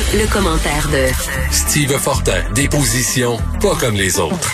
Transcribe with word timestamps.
Le, 0.00 0.20
le 0.20 0.26
commentaire 0.28 0.88
de 0.88 1.08
Steve 1.50 1.92
Fortin, 1.98 2.40
des 2.54 2.68
positions 2.68 3.36
pas 3.60 3.74
comme 3.78 3.94
les 3.94 4.18
autres. 4.18 4.50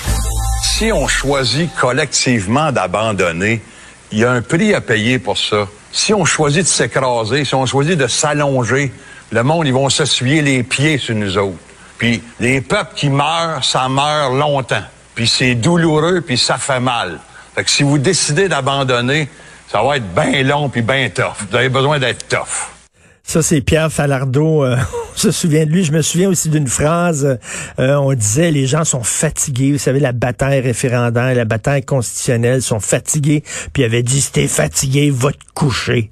Si 0.63 0.91
on 0.93 1.07
choisit 1.07 1.73
collectivement 1.77 2.73
d'abandonner, 2.73 3.63
il 4.11 4.19
y 4.19 4.25
a 4.25 4.33
un 4.33 4.43
prix 4.43 4.75
à 4.75 4.81
payer 4.81 5.19
pour 5.19 5.39
ça. 5.39 5.69
Si 5.93 6.13
on 6.13 6.25
choisit 6.25 6.63
de 6.63 6.69
s'écraser, 6.69 7.45
si 7.45 7.55
on 7.55 7.65
choisit 7.65 7.97
de 7.97 8.07
s'allonger, 8.09 8.93
le 9.31 9.43
monde, 9.45 9.67
ils 9.67 9.73
vont 9.73 9.89
s'essuyer 9.89 10.43
les 10.43 10.63
pieds 10.65 10.99
sur 10.99 11.15
nous 11.15 11.39
autres. 11.39 11.59
Puis 11.99 12.23
les 12.41 12.61
peuples 12.61 12.95
qui 12.97 13.09
meurent, 13.09 13.65
ça 13.65 13.89
meurt 13.89 14.35
longtemps. 14.35 14.85
Puis 15.15 15.29
c'est 15.29 15.55
douloureux, 15.55 16.23
puis 16.23 16.39
ça 16.39 16.57
fait 16.57 16.81
mal. 16.81 17.21
Fait 17.55 17.63
que 17.63 17.71
si 17.71 17.83
vous 17.85 17.99
décidez 17.99 18.49
d'abandonner, 18.49 19.29
ça 19.71 19.83
va 19.83 19.97
être 19.99 20.13
bien 20.13 20.43
long 20.43 20.69
puis 20.69 20.83
bien 20.83 21.09
tough. 21.09 21.47
Vous 21.51 21.57
avez 21.57 21.69
besoin 21.69 21.99
d'être 21.99 22.27
tough. 22.29 22.76
Ça, 23.27 23.43
c'est 23.43 23.61
Pierre 23.61 23.93
Falardeau. 23.93 24.65
euh, 24.65 24.77
on 25.15 25.19
se 25.19 25.31
souvient 25.33 25.67
de 25.67 25.71
lui. 25.71 25.83
Je 25.85 25.93
me 25.93 26.01
souviens 26.03 26.29
aussi 26.29 26.49
d'une 26.49 26.69
phrase. 26.69 27.39
euh, 27.79 27.95
on 27.97 28.13
disait, 28.15 28.51
les 28.53 28.67
gens 28.67 28.85
sont 28.85 29.03
fatigués. 29.03 29.73
Vous 29.73 29.79
savez, 29.79 29.99
la 30.01 30.13
bataille 30.13 30.61
référendaire, 30.61 31.35
la 31.35 31.45
bataille 31.45 31.85
constitutionnelle 31.85 32.63
sont 32.63 32.81
fatigués. 32.81 33.43
Puis 33.73 33.83
il 33.83 33.85
avait 33.87 34.03
dit, 34.05 34.21
si 34.21 34.31
t'es 34.33 34.47
fatigué, 34.47 35.11
va 35.11 35.33
te 35.33 35.39
coucher. 35.55 36.11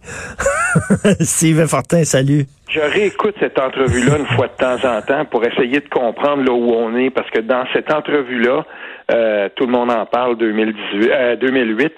Steve 1.20 1.66
Fortin, 1.66 2.04
salut. 2.04 2.46
Je 2.74 2.80
réécoute 2.80 3.36
cette 3.38 3.56
entrevue-là 3.56 4.18
une 4.18 4.26
fois 4.26 4.48
de 4.48 4.56
temps 4.56 4.84
en 4.84 5.00
temps 5.00 5.24
pour 5.26 5.44
essayer 5.44 5.78
de 5.78 5.88
comprendre 5.88 6.42
là 6.42 6.52
où 6.52 6.72
on 6.72 6.96
est, 6.96 7.10
parce 7.10 7.30
que 7.30 7.38
dans 7.38 7.64
cette 7.72 7.92
entrevue-là, 7.92 8.64
euh, 9.12 9.50
tout 9.54 9.66
le 9.66 9.72
monde 9.72 9.90
en 9.90 10.06
parle 10.06 10.36
2018, 10.38 11.10
euh, 11.12 11.36
2008. 11.36 11.92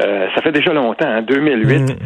Euh, 0.00 0.26
ça 0.34 0.42
fait 0.42 0.52
déjà 0.52 0.72
longtemps, 0.72 1.08
hein, 1.08 1.22
2008. 1.22 1.80
Mm. 1.80 1.96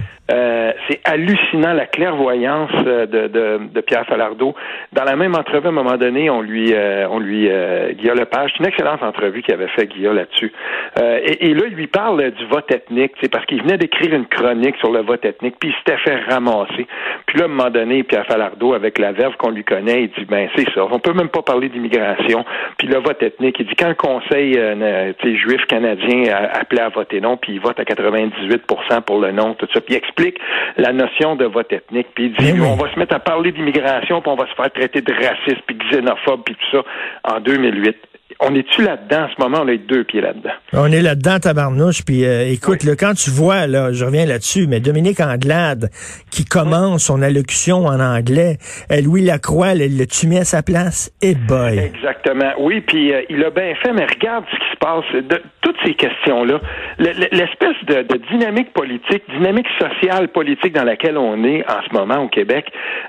C'est 0.89 1.01
hallucinant 1.05 1.73
la 1.73 1.87
clairvoyance 1.87 2.73
de, 2.85 3.29
de, 3.29 3.61
de 3.73 3.81
Pierre 3.81 4.05
Falardeau. 4.07 4.55
Dans 4.93 5.05
la 5.05 5.15
même 5.15 5.35
entrevue, 5.37 5.67
à 5.67 5.71
un 5.71 5.73
moment 5.73 5.97
donné, 5.97 6.29
on 6.31 6.43
lui, 6.43 6.75
on 7.09 7.21
lui, 7.21 7.49
Guillaume 7.95 8.19
Lepage, 8.19 8.51
c'est 8.53 8.65
une 8.65 8.67
excellente 8.67 9.05
entrevue 9.05 9.43
qu'il 9.43 9.55
avait 9.55 9.69
fait 9.69 9.87
Guillaume 9.87 10.17
là-dessus. 10.17 10.53
Et, 11.01 11.47
et 11.47 11.55
là, 11.55 11.63
il 11.69 11.75
lui 11.75 11.87
parle 11.87 12.33
du 12.33 12.45
vote 12.47 12.71
ethnique, 12.73 13.13
c'est 13.21 13.31
parce 13.31 13.47
qu'il 13.47 13.63
venait 13.63 13.79
d'écrire 13.79 14.15
une 14.15 14.27
chronique 14.27 14.77
sur 14.79 14.91
le 14.91 15.03
vote 15.03 15.25
ethnique, 15.25 15.57
puis 15.61 15.71
il 15.71 15.75
s'était 15.77 15.99
fait 15.99 16.17
ramasser. 16.29 16.89
Puis 17.27 17.39
là, 17.39 17.45
à 17.45 17.47
un 17.47 17.49
moment 17.49 17.71
donné, 17.71 18.03
Pierre 18.09 18.27
Falardeau, 18.27 18.75
avec 18.75 18.99
la 18.99 19.13
verve 19.13 19.37
qu'on 19.37 19.51
lui 19.51 19.65
connaît, 19.65 20.05
il 20.05 20.09
dit 20.11 20.25
ben 20.27 20.49
c'est 20.57 20.69
ça, 20.73 20.87
on 20.91 20.99
peut 20.99 21.13
même 21.13 21.29
pas 21.29 21.43
parler 21.43 21.69
d'immigration. 21.69 22.45
Puis 22.79 22.89
le 22.89 22.99
vote 22.99 23.23
ethnique, 23.23 23.57
il 23.59 23.67
dit 23.67 23.75
quand 23.77 23.89
le 23.89 23.95
Conseil 23.95 24.57
euh, 24.57 25.13
juif 25.23 25.65
canadien 25.67 26.33
a 26.33 26.59
appelé 26.61 26.83
à 26.83 26.89
voter 26.89 27.21
non, 27.21 27.37
puis 27.37 27.55
il 27.55 27.61
vote 27.61 27.79
à 27.79 27.85
98% 27.85 29.03
pour 29.03 29.21
le 29.21 29.33
non, 29.33 29.55
tout 29.55 29.69
ça, 29.73 29.81
puis 29.81 29.95
il 29.95 29.97
explique 29.97 30.39
la 30.77 30.93
notion 30.93 31.37
de 31.37 31.45
vote 31.45 31.73
ethnique, 31.73 32.09
puis 32.15 32.27
il 32.27 32.33
dit 32.33 32.61
oui. 32.61 32.67
on 32.67 32.77
va 32.77 32.93
se 32.93 32.99
mettre 32.99 33.15
à 33.15 33.21
parler 33.21 33.53
d'immigration, 33.53 34.21
puis 34.21 34.31
on 34.31 34.37
va 34.37 34.47
se 34.47 34.55
faire 34.55 34.71
traiter 34.71 35.01
de 35.01 35.13
raciste, 35.13 35.63
puis 35.67 35.77
xénophobe, 35.91 36.43
puis 36.45 36.55
tout 36.55 36.77
ça 36.77 37.37
en 37.37 37.41
2008. 37.41 37.97
On 38.41 38.55
est-tu 38.55 38.83
là-dedans 38.83 39.25
en 39.25 39.29
ce 39.35 39.41
moment? 39.43 39.59
On 39.65 39.69
est 39.69 39.79
deux 39.79 40.05
pieds 40.05 40.21
là-dedans. 40.21 40.51
On 40.75 40.93
est 40.93 41.01
là-dedans, 41.01 41.39
tabarnouche. 41.39 42.05
Puis 42.05 42.25
euh, 42.27 42.47
écoute, 42.51 42.85
là, 42.85 42.95
quand 42.97 43.15
tu 43.15 43.31
vois, 43.31 43.67
là, 43.67 43.93
je 43.93 44.05
reviens 44.05 44.27
là-dessus, 44.27 44.67
mais 44.69 44.81
Dominique 44.81 45.21
Anglade 45.21 45.89
qui 46.31 46.45
commence 46.45 47.05
son 47.05 47.23
allocution 47.23 47.87
en 47.87 47.99
anglais, 48.01 48.59
euh, 48.93 49.01
Louis 49.01 49.23
Lacroix, 49.25 49.69
elle 49.73 49.97
l'a-tu 49.97 50.27
mis 50.27 50.39
à 50.39 50.45
sa 50.45 50.63
place? 50.63 51.11
Eh 51.23 51.35
boy! 51.35 51.79
Exactement. 51.79 52.53
Oui, 52.59 52.83
puis 52.83 53.13
euh, 53.13 53.23
il 53.31 53.43
a 53.45 53.51
bien 53.51 53.75
fait, 53.83 53.93
mais 53.93 54.05
regarde 54.05 54.45
ce 54.53 54.57
qui 54.57 54.71
se 54.73 54.77
passe. 54.79 55.05
De, 55.31 55.43
toutes 55.63 55.77
ces 55.85 55.95
questions-là, 55.95 56.61
le- 56.99 57.07
le- 57.07 57.29
l'espèce 57.33 57.77
de, 57.89 58.03
de 58.03 58.21
dynamique 58.31 58.73
politique, 58.73 59.23
dynamique 59.35 59.67
sociale 59.81 60.29
politique 60.29 60.73
dans 60.75 60.85
laquelle 60.85 61.17
on 61.19 61.43
est 61.45 61.65
en 61.69 61.81
ce 61.89 61.93
moment 61.93 62.23
au 62.23 62.29
Québec, 62.29 62.67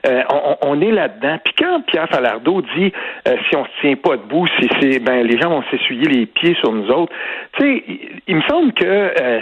euh, 0.08 0.22
on, 0.30 0.56
on 0.62 0.82
est 0.82 0.92
là-dedans. 0.92 1.38
Puis 1.44 1.54
quand 1.60 1.82
Pierre 1.86 2.08
Falardeau 2.10 2.62
dit 2.76 2.92
euh, 3.28 3.36
si 3.50 3.56
on 3.56 3.66
se 3.66 3.70
tient 3.82 3.96
pas 3.96 4.18
debout, 4.18 4.48
si 4.60 4.68
c'est 4.82 5.00
ben 5.00 5.17
les 5.24 5.40
gens 5.40 5.50
vont 5.50 5.64
s'essuyer 5.72 6.08
les 6.08 6.26
pieds 6.26 6.56
sur 6.56 6.72
nous 6.72 6.90
autres, 6.90 7.14
tu 7.58 7.66
sais, 7.66 7.84
il, 8.28 8.36
me 8.36 8.42
semble 8.44 8.74
que 8.74 8.86
euh, 8.86 9.40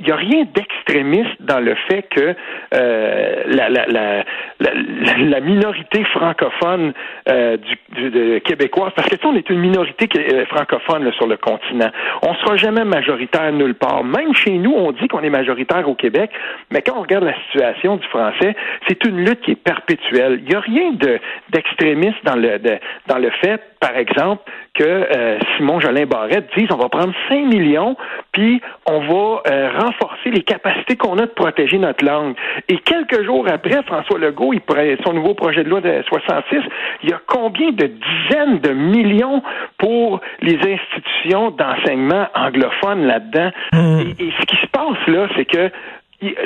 il 0.00 0.06
y 0.06 0.12
a 0.12 0.16
rien 0.16 0.44
d'extrémiste 0.54 1.40
dans 1.40 1.60
le 1.60 1.74
fait 1.88 2.02
que 2.10 2.34
euh, 2.74 3.42
la, 3.46 3.68
la, 3.68 3.86
la, 3.86 4.24
la, 4.60 5.40
minorité 5.40 6.04
francophone 6.04 6.92
euh, 7.28 7.56
du, 7.56 7.78
du- 7.94 8.10
de 8.10 8.38
québécoise, 8.38 8.92
parce 8.96 9.08
que 9.08 9.16
tu 9.16 9.26
on 9.26 9.34
est 9.34 9.48
une 9.50 9.60
minorité 9.60 10.08
euh, 10.32 10.44
francophone 10.46 11.04
là, 11.04 11.12
sur 11.12 11.26
le 11.26 11.36
continent. 11.36 11.90
On 12.22 12.34
sera 12.34 12.56
jamais 12.56 12.84
majoritaire 12.84 13.52
nulle 13.52 13.74
part. 13.74 14.04
Même 14.04 14.34
chez 14.34 14.52
nous, 14.52 14.72
on 14.72 14.92
dit 14.92 15.08
qu'on 15.08 15.20
est 15.22 15.30
majoritaire 15.30 15.88
au 15.88 15.94
Québec, 15.94 16.30
mais 16.70 16.82
quand 16.82 16.96
on 16.96 17.02
regarde 17.02 17.24
la 17.24 17.34
situation 17.46 17.96
du 17.96 18.06
français, 18.08 18.54
c'est 18.88 19.04
une 19.04 19.24
lutte 19.24 19.40
qui 19.42 19.52
est 19.52 19.62
perpétuelle. 19.62 20.40
Il 20.42 20.48
n'y 20.48 20.54
a 20.54 20.60
rien 20.60 20.92
de 20.92 21.18
d'extrémiste 21.50 22.24
dans 22.24 22.36
le 22.36 22.58
dans 23.06 23.18
le 23.18 23.30
fait, 23.42 23.60
par 23.84 23.98
exemple, 23.98 24.42
que 24.72 24.82
euh, 24.82 25.38
Simon 25.56 25.78
Jolin 25.78 26.06
Barrette 26.06 26.48
dise 26.56 26.68
on 26.72 26.78
va 26.78 26.88
prendre 26.88 27.12
5 27.28 27.44
millions, 27.52 27.98
puis 28.32 28.62
on 28.86 29.00
va 29.00 29.42
euh, 29.46 29.70
renforcer 29.78 30.30
les 30.30 30.40
capacités 30.40 30.96
qu'on 30.96 31.18
a 31.18 31.26
de 31.26 31.32
protéger 31.32 31.76
notre 31.76 32.02
langue. 32.02 32.34
Et 32.70 32.78
quelques 32.78 33.22
jours 33.26 33.46
après, 33.46 33.82
François 33.82 34.18
Legault, 34.18 34.54
il 34.54 34.62
son 35.04 35.12
nouveau 35.12 35.34
projet 35.34 35.64
de 35.64 35.68
loi 35.68 35.82
de 35.82 36.02
66, 36.08 36.60
il 37.02 37.10
y 37.10 37.12
a 37.12 37.20
combien 37.26 37.72
de 37.72 37.88
dizaines 37.88 38.60
de 38.60 38.70
millions 38.70 39.42
pour 39.76 40.22
les 40.40 40.56
institutions 40.56 41.50
d'enseignement 41.50 42.26
anglophones 42.34 43.04
là-dedans? 43.04 43.50
Et, 43.74 44.24
et 44.24 44.32
ce 44.40 44.46
qui 44.46 44.56
se 44.56 44.66
passe 44.68 45.06
là, 45.08 45.28
c'est 45.36 45.44
que 45.44 45.70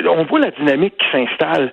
on 0.09 0.25
voit 0.25 0.39
la 0.39 0.51
dynamique 0.51 0.95
qui 0.97 1.05
s'installe. 1.09 1.71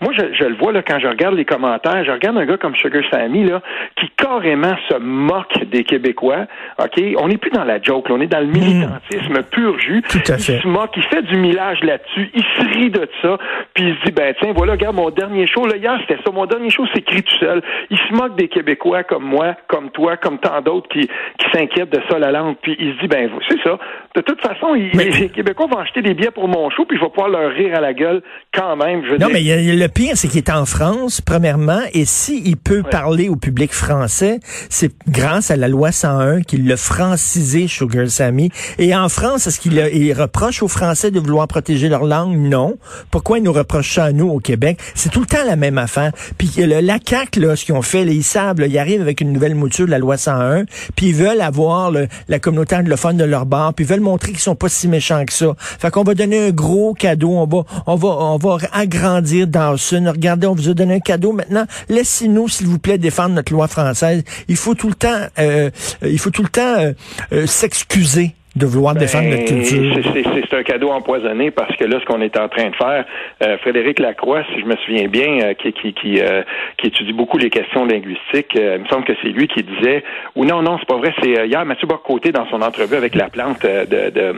Moi, 0.00 0.12
je, 0.16 0.34
je 0.34 0.44
le 0.44 0.54
vois 0.54 0.72
là 0.72 0.82
quand 0.82 0.98
je 0.98 1.06
regarde 1.06 1.34
les 1.34 1.44
commentaires. 1.44 2.04
Je 2.04 2.10
regarde 2.10 2.38
un 2.38 2.46
gars 2.46 2.56
comme 2.56 2.74
Sugar 2.74 3.02
Sammy 3.10 3.44
là, 3.44 3.60
qui 3.96 4.08
carrément 4.16 4.74
se 4.88 4.96
moque 4.96 5.64
des 5.66 5.84
Québécois. 5.84 6.46
Ok, 6.78 7.02
on 7.18 7.28
n'est 7.28 7.36
plus 7.36 7.50
dans 7.50 7.64
la 7.64 7.80
joke, 7.82 8.08
là, 8.08 8.14
on 8.16 8.20
est 8.20 8.26
dans 8.26 8.40
le 8.40 8.46
militantisme 8.46 9.42
pur 9.50 9.78
jus. 9.78 10.02
Tout 10.02 10.32
à 10.32 10.38
fait. 10.38 10.54
Il 10.54 10.62
se 10.62 10.68
moque, 10.68 10.96
il 10.96 11.02
fait 11.04 11.22
du 11.22 11.36
millage 11.36 11.80
là-dessus, 11.82 12.30
il 12.34 12.42
se 12.42 12.78
rit 12.78 12.90
de 12.90 13.08
ça, 13.22 13.38
puis 13.74 13.84
il 13.88 13.96
se 13.96 14.04
dit 14.06 14.12
ben 14.12 14.34
tiens, 14.40 14.52
voilà, 14.54 14.72
regarde 14.72 14.96
mon 14.96 15.10
dernier 15.10 15.46
show 15.46 15.66
là 15.66 15.76
hier, 15.76 15.98
c'était 16.00 16.22
ça, 16.24 16.30
mon 16.32 16.46
dernier 16.46 16.70
show 16.70 16.86
s'écrit 16.94 17.22
tout 17.22 17.36
seul. 17.38 17.62
Il 17.90 17.98
se 17.98 18.14
moque 18.14 18.36
des 18.36 18.48
Québécois 18.48 19.02
comme 19.04 19.24
moi, 19.24 19.54
comme 19.68 19.90
toi, 19.90 20.16
comme 20.16 20.38
tant 20.38 20.60
d'autres 20.60 20.88
qui 20.88 21.08
qui 21.38 21.50
s'inquiètent 21.52 21.90
de 21.90 22.00
ça 22.08 22.18
la 22.18 22.32
langue. 22.32 22.56
Puis 22.62 22.76
il 22.78 22.94
se 22.94 23.00
dit 23.00 23.08
ben 23.08 23.30
c'est 23.48 23.60
ça. 23.62 23.78
De 24.16 24.22
toute 24.22 24.40
façon, 24.40 24.74
il- 24.74 24.90
Mais- 24.94 25.04
les 25.10 25.28
Québécois 25.28 25.66
vont 25.70 25.78
acheter 25.78 26.02
des 26.02 26.14
billets 26.14 26.32
pour 26.32 26.48
mon 26.48 26.68
show, 26.70 26.84
puis 26.84 26.98
je 26.98 27.02
vais 27.04 27.10
pouvoir 27.10 27.28
leur 27.28 27.52
rire 27.52 27.76
à 27.76 27.80
la 27.80 27.94
gueule 27.94 28.22
quand 28.52 28.74
même. 28.74 29.02
Je 29.08 29.14
Non, 29.14 29.28
mais 29.32 29.40
il 29.40 29.46
y 29.46 29.52
a- 29.52 29.56
le 29.76 29.88
pire, 29.88 30.16
c'est 30.16 30.26
qu'il 30.26 30.38
est 30.38 30.50
en 30.50 30.66
France, 30.66 31.20
premièrement, 31.20 31.78
et 31.94 32.04
s'il 32.04 32.56
peut 32.56 32.82
parler 32.82 33.28
au 33.28 33.36
public 33.36 33.72
français, 33.72 34.40
c'est 34.68 34.90
grâce 35.08 35.52
à 35.52 35.56
la 35.56 35.68
loi 35.68 35.92
101 35.92 36.42
qu'il 36.42 36.66
l'a 36.66 36.76
francisé, 36.76 37.68
Sugar 37.68 38.08
Sammy. 38.08 38.50
Et 38.78 38.96
en 38.96 39.08
France, 39.08 39.46
est-ce 39.46 39.60
qu'il 39.60 39.74
il 39.94 40.12
reproche 40.12 40.62
aux 40.64 40.68
Français 40.68 41.12
de 41.12 41.20
vouloir 41.20 41.46
protéger 41.46 41.88
leur 41.88 42.04
langue? 42.04 42.36
Non. 42.36 42.74
Pourquoi 43.12 43.38
il 43.38 43.44
nous 43.44 43.52
reproche 43.52 43.92
ça 43.94 44.06
à 44.06 44.12
nous, 44.12 44.28
au 44.28 44.40
Québec? 44.40 44.78
C'est 44.96 45.10
tout 45.10 45.20
le 45.20 45.26
temps 45.26 45.44
la 45.46 45.54
même 45.56 45.78
affaire. 45.78 46.10
Puis 46.36 46.50
le, 46.58 46.80
la 46.80 46.98
CAQ, 47.04 47.38
là, 47.40 47.54
ce 47.54 47.64
qu'ils 47.64 47.74
ont 47.76 47.82
fait, 47.82 48.02
ils 48.04 48.24
savent, 48.24 48.58
là, 48.58 48.66
ils 48.66 48.78
arrivent 48.78 49.02
avec 49.02 49.20
une 49.20 49.32
nouvelle 49.32 49.54
mouture 49.54 49.86
de 49.86 49.90
la 49.92 49.98
loi 49.98 50.16
101, 50.16 50.64
puis 50.96 51.06
ils 51.10 51.14
veulent 51.14 51.40
avoir 51.40 51.92
le- 51.92 52.08
la 52.28 52.40
communauté 52.40 52.74
anglophone 52.74 53.16
de 53.16 53.24
leur 53.24 53.46
bord, 53.46 53.72
puis 53.72 53.84
ils 53.84 53.88
veulent 53.88 53.99
montrer 54.00 54.32
qu'ils 54.32 54.40
sont 54.40 54.54
pas 54.54 54.68
si 54.68 54.88
méchants 54.88 55.24
que 55.24 55.32
ça. 55.32 55.54
Fait 55.58 55.90
qu'on 55.90 56.02
va 56.02 56.14
donner 56.14 56.48
un 56.48 56.50
gros 56.50 56.94
cadeau, 56.94 57.30
on 57.30 57.46
va, 57.46 57.64
on 57.86 57.96
va, 57.96 58.08
on 58.08 58.36
va 58.36 58.58
agrandir 58.72 59.46
Dawson. 59.46 60.04
Regardez, 60.08 60.46
on 60.46 60.54
vous 60.54 60.68
a 60.68 60.74
donné 60.74 60.94
un 60.94 61.00
cadeau. 61.00 61.32
Maintenant, 61.32 61.66
laissez-nous, 61.88 62.48
s'il 62.48 62.66
vous 62.66 62.78
plaît, 62.78 62.98
défendre 62.98 63.34
notre 63.34 63.52
loi 63.52 63.68
française. 63.68 64.22
Il 64.48 64.56
faut 64.56 64.74
tout 64.74 64.88
le 64.88 64.94
temps, 64.94 65.26
euh, 65.38 65.70
euh, 66.02 66.10
il 66.10 66.18
faut 66.18 66.30
tout 66.30 66.42
le 66.42 66.48
temps 66.48 66.78
euh, 66.78 66.92
euh, 67.32 67.46
s'excuser 67.46 68.34
de 68.56 68.66
vouloir 68.66 68.94
défendre 68.94 69.28
notre 69.28 69.44
Ben, 69.44 69.62
culture. 69.62 70.12
c'est- 70.12 70.56
un 70.56 70.62
cadeau 70.64 70.90
empoisonné 70.90 71.50
parce 71.52 71.74
que 71.76 71.84
là, 71.84 71.98
ce 72.00 72.04
qu'on 72.04 72.20
est 72.20 72.36
en 72.36 72.48
train 72.48 72.68
de 72.70 72.74
faire, 72.74 73.04
euh, 73.44 73.56
Frédéric 73.58 74.00
Lacroix, 74.00 74.42
si 74.52 74.60
je 74.60 74.66
me 74.66 74.74
souviens 74.84 75.06
bien, 75.06 75.38
euh, 75.42 75.54
qui, 75.54 75.72
qui, 75.72 75.92
qui, 75.94 76.20
euh, 76.20 76.42
qui 76.76 76.88
étudie 76.88 77.12
beaucoup 77.12 77.38
les 77.38 77.48
questions 77.50 77.84
linguistiques, 77.86 78.56
euh, 78.56 78.76
il 78.78 78.82
me 78.82 78.88
semble 78.88 79.04
que 79.04 79.12
c'est 79.22 79.28
lui 79.28 79.46
qui 79.46 79.62
disait, 79.62 80.02
ou 80.34 80.44
non, 80.44 80.60
non, 80.62 80.76
c'est 80.78 80.88
pas 80.88 80.96
vrai, 80.96 81.14
c'est 81.22 81.38
euh, 81.38 81.46
hier 81.46 81.64
Mathieu 81.64 81.86
Bocoté 81.86 82.32
dans 82.32 82.46
son 82.48 82.60
entrevue 82.62 82.96
avec 82.96 83.14
la 83.14 83.28
plante 83.30 83.64
euh, 83.64 83.84
de, 83.86 84.10
de, 84.10 84.20
euh, 84.20 84.34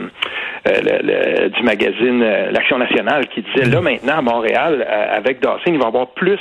le- 0.67 1.01
le- 1.43 1.49
du 1.49 1.63
magazine 1.63 2.21
euh, 2.21 2.51
L'Action 2.51 2.77
nationale, 2.77 3.27
qui 3.29 3.41
disait, 3.41 3.67
là 3.69 3.81
maintenant 3.81 4.17
à 4.19 4.21
Montréal, 4.21 4.87
avec 5.11 5.39
Dawson, 5.41 5.71
il 5.73 5.79
va 5.79 5.85
y 5.85 5.87
avoir 5.87 6.07
plus 6.13 6.39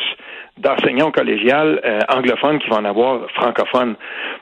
d'enseignants 0.58 1.10
collégiales 1.10 1.80
euh, 1.84 1.98
anglophones 2.08 2.58
qui 2.58 2.68
vont 2.68 2.76
en 2.76 2.84
avoir 2.84 3.28
francophones. 3.34 3.94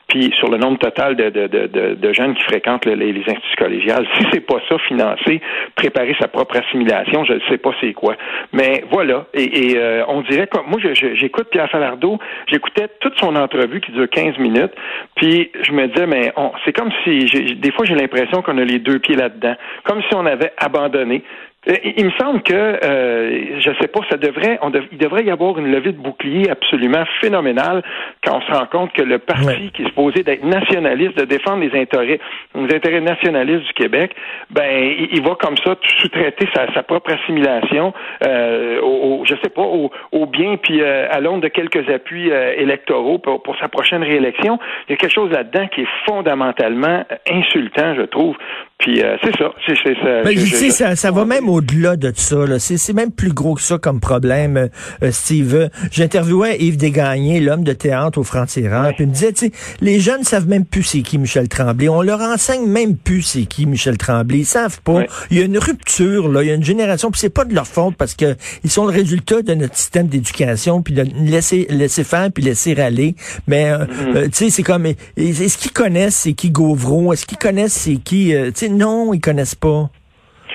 Puis 0.08 0.32
sur 0.36 0.50
le 0.50 0.58
nombre 0.58 0.78
total 0.78 1.14
de, 1.14 1.30
de, 1.30 1.46
de, 1.46 1.94
de, 1.94 2.12
jeunes 2.12 2.34
qui 2.34 2.42
fréquentent 2.42 2.84
le- 2.84 2.94
les, 2.94 3.12
les 3.12 3.20
instituts 3.20 3.56
collégiales, 3.56 4.06
si 4.18 4.26
c'est 4.32 4.40
pas 4.40 4.58
ça, 4.68 4.76
financer, 4.88 5.40
préparer 5.76 6.16
sa 6.20 6.26
propre 6.26 6.56
assimilation, 6.58 7.24
je 7.24 7.34
ne 7.34 7.40
sais 7.48 7.58
pas 7.58 7.70
c'est 7.80 7.92
quoi. 7.92 8.16
Mais 8.52 8.84
voilà. 8.90 9.26
Et, 9.34 9.70
et, 9.70 9.78
euh, 9.78 10.04
on 10.08 10.22
dirait 10.22 10.48
que 10.48 10.58
moi, 10.66 10.80
j'écoute 11.14 11.48
Pierre 11.50 11.70
Falardeau, 11.70 12.18
j'écoutais 12.48 12.88
toute 13.00 13.18
son 13.20 13.36
entrevue 13.36 13.80
qui 13.80 13.92
dure 13.92 14.08
15 14.10 14.38
minutes, 14.38 14.72
puis 15.14 15.52
je 15.62 15.72
me 15.72 15.86
disais, 15.86 16.06
mais 16.06 16.32
c'est 16.64 16.72
comme 16.72 16.90
si, 17.04 17.54
des 17.56 17.70
fois 17.72 17.84
j'ai 17.84 17.94
l'impression 17.94 18.42
qu'on 18.42 18.58
a 18.58 18.64
les 18.64 18.80
deux 18.80 18.98
pieds 18.98 19.14
là-dedans, 19.16 19.54
comme 19.84 20.02
si 20.02 20.14
on 20.14 20.26
avait 20.26 20.52
abandonné. 20.58 21.22
Euh, 21.68 21.74
Il 21.84 22.06
me 22.06 22.10
semble 22.12 22.42
que, 22.42 22.54
euh, 22.54 23.60
je 23.60 23.70
sais 23.80 23.88
pas, 23.88 24.00
ça 24.08 24.16
devrait, 24.16 24.58
on 24.62 24.70
dev- 24.70 24.86
il 24.92 24.96
devrait 24.98 25.24
y 25.24 25.30
avoir 25.30 25.58
une 25.58 25.70
levée 25.70 25.92
de 25.92 25.98
bouclier 25.98 26.48
absolument 26.50 27.04
phénoménale 27.20 27.82
quand 28.24 28.38
on 28.38 28.40
se 28.40 28.50
rend 28.58 28.64
compte 28.64 28.92
que 28.94 29.02
le 29.02 29.18
parti 29.18 29.44
Ouais. 29.46 29.70
qui 29.74 29.82
est 29.82 29.86
supposé 29.86 30.22
d'être 30.22 30.42
nationaliste, 30.42 31.18
de 31.18 31.26
défendre 31.26 31.62
les 31.62 31.78
intérêts, 31.78 32.18
les 32.54 32.74
intérêts 32.74 33.02
nationalistes 33.02 33.66
du 33.66 33.72
Québec, 33.74 34.12
ben, 34.50 34.70
il, 34.98 35.08
il 35.12 35.22
va 35.22 35.34
comme 35.34 35.56
ça 35.58 35.76
sous-traiter 35.98 36.48
sa, 36.54 36.72
sa 36.72 36.82
propre 36.82 37.12
assimilation, 37.12 37.92
euh, 38.26 38.80
au, 38.80 39.20
au- 39.20 39.24
je 39.26 39.34
sais 39.42 39.50
pas, 39.50 39.60
au, 39.62 39.90
au 40.12 40.24
bien 40.26 40.56
puis 40.56 40.80
euh, 40.80 41.08
à 41.10 41.20
l'onde 41.20 41.42
de 41.42 41.48
quelques 41.48 41.86
appuis 41.90 42.30
euh, 42.30 42.54
électoraux 42.56 43.18
pour, 43.18 43.42
pour 43.42 43.58
sa 43.58 43.68
prochaine 43.68 44.02
réélection. 44.02 44.58
Il 44.88 44.92
y 44.92 44.94
a 44.94 44.96
quelque 44.96 45.12
chose 45.12 45.30
là-dedans 45.30 45.66
qui 45.68 45.82
est 45.82 45.88
fondamentalement 46.08 47.04
insultant, 47.30 47.94
je 47.96 48.02
trouve. 48.02 48.36
Puis 48.80 49.02
euh, 49.02 49.16
c'est 49.22 49.36
ça, 49.36 49.52
c'est 49.66 49.74
c'est 49.84 49.94
ça. 49.94 50.22
Ben, 50.24 50.70
ça, 50.70 50.96
ça 50.96 51.10
va 51.10 51.24
même 51.24 51.48
au-delà 51.48 51.96
de 51.96 52.12
ça. 52.14 52.46
là. 52.46 52.58
C'est 52.58 52.76
c'est 52.78 52.92
même 52.92 53.10
plus 53.12 53.32
gros 53.32 53.54
que 53.54 53.62
ça 53.62 53.78
comme 53.78 54.00
problème, 54.00 54.56
euh, 54.56 54.68
euh, 55.02 55.10
Steve. 55.12 55.68
J'interviewais 55.92 56.56
Yves 56.60 56.76
Desgagnés, 56.78 57.40
l'homme 57.40 57.62
de 57.64 57.72
théâtre 57.72 58.18
au 58.18 58.24
Franc-Tireur, 58.24 58.88
puis 58.94 59.04
il 59.04 59.08
me 59.08 59.12
disait, 59.12 59.32
tu 59.32 59.46
sais, 59.46 59.52
les 59.80 60.00
jeunes 60.00 60.24
savent 60.24 60.48
même 60.48 60.64
plus 60.64 60.82
c'est 60.82 61.02
qui 61.02 61.18
Michel 61.18 61.48
Tremblay. 61.48 61.88
On 61.88 62.02
leur 62.02 62.20
enseigne 62.20 62.66
même 62.66 62.96
plus 62.96 63.22
c'est 63.22 63.44
qui 63.44 63.66
Michel 63.66 63.98
Tremblay. 63.98 64.38
Ils 64.38 64.44
savent 64.46 64.80
pas. 64.82 64.92
Ouais. 64.92 65.08
Il 65.30 65.38
y 65.38 65.42
a 65.42 65.44
une 65.44 65.58
rupture, 65.58 66.28
là. 66.28 66.42
Il 66.42 66.48
y 66.48 66.50
a 66.50 66.54
une 66.54 66.64
génération, 66.64 67.10
puis 67.10 67.20
c'est 67.20 67.28
pas 67.34 67.44
de 67.44 67.54
leur 67.54 67.66
faute 67.66 67.96
parce 67.96 68.14
que 68.14 68.34
ils 68.64 68.70
sont 68.70 68.86
le 68.86 68.92
résultat 68.92 69.42
de 69.42 69.54
notre 69.54 69.76
système 69.76 70.06
d'éducation, 70.06 70.82
puis 70.82 70.94
de 70.94 71.04
laisser 71.30 71.66
laisser 71.68 72.04
faire, 72.04 72.30
puis 72.32 72.42
laisser 72.42 72.74
aller. 72.80 73.14
Mais 73.46 73.70
euh, 73.70 73.78
Mm-hmm. 73.90 74.16
euh, 74.16 74.24
tu 74.26 74.30
sais, 74.34 74.50
c'est 74.50 74.62
comme, 74.62 74.86
est-ce 74.86 75.58
qu'ils 75.58 75.72
connaissent 75.72 76.14
c'est 76.16 76.32
qui 76.32 76.50
Gauvreau? 76.50 77.12
Est-ce 77.12 77.26
qu'ils 77.26 77.38
connaissent 77.38 77.72
c'est 77.72 77.96
qui? 77.96 78.34
euh, 78.34 78.46
tu 78.46 78.66
sais, 78.66 78.69
non, 78.70 79.12
ils 79.14 79.20
connaissent 79.20 79.54
pas. 79.54 79.90